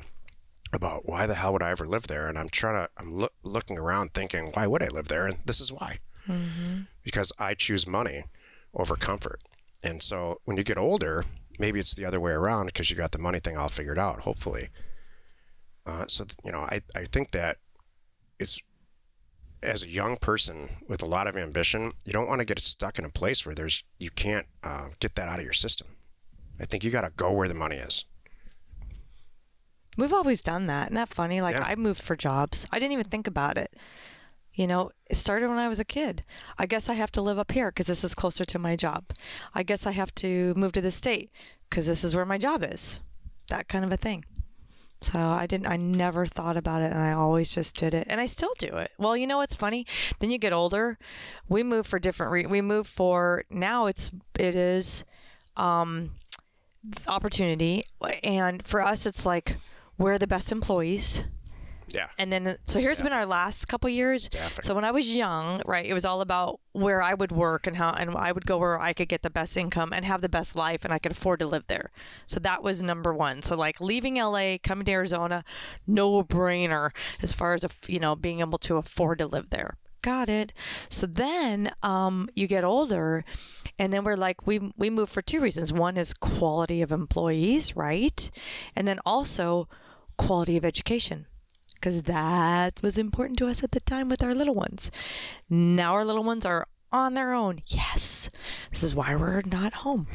[0.74, 2.90] about why the hell would I ever live there, and I'm trying to.
[2.98, 5.28] I'm lo- looking around thinking, why would I live there?
[5.28, 6.00] And this is why.
[6.28, 6.82] Mm-hmm.
[7.04, 8.24] Because I choose money
[8.74, 9.42] over comfort.
[9.84, 11.26] And so when you get older,
[11.60, 14.22] maybe it's the other way around because you got the money thing all figured out,
[14.22, 14.70] hopefully.
[15.86, 17.58] Uh, so, you know, I, I think that
[18.40, 18.62] it's
[19.64, 22.98] as a young person with a lot of ambition, you don't want to get stuck
[22.98, 25.88] in a place where there's you can't uh, get that out of your system.
[26.60, 28.06] I think you got to go where the money is.
[29.98, 30.88] We've always done that.
[30.88, 31.42] Isn't that funny?
[31.42, 31.66] Like yeah.
[31.66, 32.68] I moved for jobs.
[32.72, 33.74] I didn't even think about it.
[34.54, 36.24] You know, it started when I was a kid.
[36.58, 39.06] I guess I have to live up here because this is closer to my job.
[39.54, 41.32] I guess I have to move to the state
[41.70, 43.00] because this is where my job is.
[43.48, 44.26] That kind of a thing.
[45.02, 48.06] So I didn't, I never thought about it and I always just did it.
[48.10, 48.92] And I still do it.
[49.00, 49.88] Well, you know what's funny?
[50.20, 51.00] Then you get older.
[51.50, 55.06] We move for different, re- we move for, now it's, it is,
[55.58, 56.12] um,
[57.08, 57.86] opportunity.
[58.24, 59.58] And for us, it's like,
[60.02, 61.26] we're the best employees
[61.94, 62.08] yeah.
[62.18, 64.26] And then so here's been our last couple years.
[64.26, 64.64] Staffing.
[64.64, 67.76] So when I was young, right, it was all about where I would work and
[67.76, 70.30] how and I would go where I could get the best income and have the
[70.30, 71.92] best life and I could afford to live there.
[72.28, 73.42] So that was number 1.
[73.42, 75.44] So like leaving LA, coming to Arizona,
[75.86, 76.92] no brainer
[77.22, 79.78] as far as you know being able to afford to live there.
[80.02, 80.52] Got it.
[80.90, 83.24] So then um, you get older,
[83.78, 85.72] and then we're like, we we move for two reasons.
[85.72, 88.32] One is quality of employees, right?
[88.76, 89.68] And then also
[90.22, 91.26] quality of education
[91.74, 94.92] because that was important to us at the time with our little ones.
[95.50, 97.62] Now our little ones are on their own.
[97.68, 98.30] Yes.
[98.72, 100.08] This is why we're not home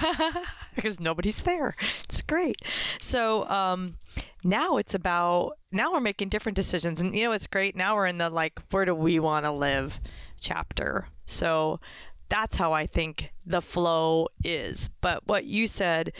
[0.74, 1.76] because nobody's there.
[2.04, 2.56] It's great.
[3.00, 3.96] So, um,
[4.44, 8.06] now it's about now we're making different decisions and you know it's great now we're
[8.06, 9.98] in the like where do we want to live
[10.38, 11.80] chapter so
[12.28, 16.12] that's how i think the flow is but what you said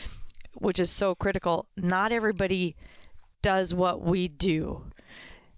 [0.55, 2.75] which is so critical not everybody
[3.45, 4.87] does what we do.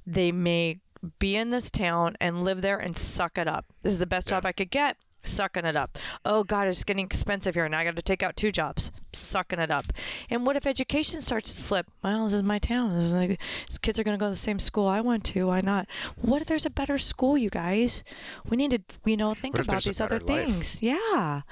[0.05, 0.81] They may
[1.21, 3.67] be in this town and live there and suck it up.
[3.83, 4.39] This is the best yeah.
[4.39, 4.97] job I could get.
[5.23, 5.99] Sucking it up.
[6.25, 7.65] Oh God, it's getting expensive here.
[7.65, 8.91] and I got to take out two jobs.
[9.13, 9.85] Sucking it up.
[10.29, 11.87] And what if education starts to slip?
[12.03, 12.93] Well, this is my town.
[12.95, 15.23] This is like, these kids are going to go to the same school I went
[15.27, 15.47] to.
[15.47, 15.87] Why not?
[16.21, 18.03] What if there's a better school, you guys?
[18.49, 20.27] We need to, you know, think about these other life?
[20.27, 20.83] things.
[20.83, 21.43] Yeah.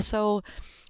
[0.00, 0.42] So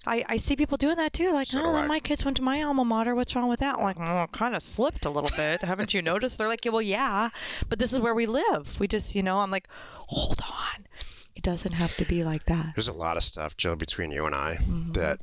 [0.06, 1.32] I, I see people doing that too.
[1.32, 3.14] Like, so oh, my kids went to my alma mater.
[3.14, 3.76] What's wrong with that?
[3.76, 5.62] I'm like, well, kind of slipped a little bit.
[5.62, 6.38] Haven't you noticed?
[6.38, 7.30] They're like, yeah, well, yeah,
[7.68, 8.78] but this is where we live.
[8.78, 10.86] We just, you know, I'm like, hold on.
[11.34, 12.72] It doesn't have to be like that.
[12.74, 14.92] There's a lot of stuff, Jill, between you and I mm-hmm.
[14.92, 15.20] that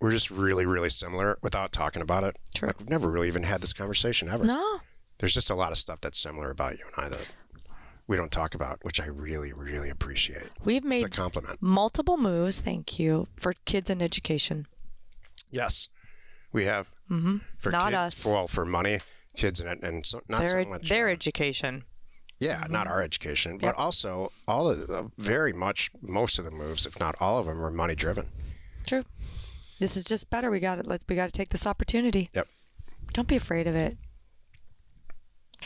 [0.00, 2.36] we're just really, really similar without talking about it.
[2.54, 2.68] True.
[2.68, 4.44] Like, we've never really even had this conversation ever.
[4.44, 4.80] No.
[5.18, 7.28] There's just a lot of stuff that's similar about you and I that
[8.08, 10.48] we don't talk about, which I really, really appreciate.
[10.64, 11.58] We've made it's a compliment.
[11.60, 14.66] multiple moves, thank you, for kids in education.
[15.50, 15.88] Yes,
[16.52, 16.90] we have.
[17.10, 17.36] Mm-hmm.
[17.58, 18.22] For not kids, us.
[18.22, 19.00] For, well, for money,
[19.36, 20.88] kids, and, and so, not their, so much.
[20.88, 21.84] Their uh, education.
[22.40, 22.72] Yeah, mm-hmm.
[22.72, 23.74] not our education, but yep.
[23.78, 27.62] also all of the, very much, most of the moves, if not all of them,
[27.62, 28.26] are money driven.
[28.86, 29.04] True.
[29.78, 30.50] This is just better.
[30.50, 30.86] We got it.
[30.86, 31.04] Let's.
[31.08, 32.30] We got to take this opportunity.
[32.34, 32.48] Yep.
[33.12, 33.96] Don't be afraid of it.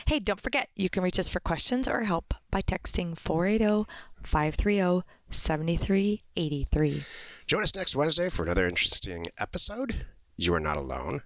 [0.06, 3.86] Hey, don't forget, you can reach us for questions or help by texting 480
[4.22, 7.02] 530 7383.
[7.46, 10.06] Join us next Wednesday for another interesting episode.
[10.36, 11.22] You are not alone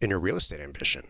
[0.00, 1.04] in your real estate ambition.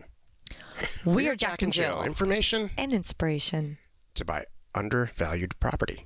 [1.05, 2.03] We, are Jack, and Jill.
[2.03, 3.77] Information And inspiration.
[4.13, 6.05] to buy undervalued property.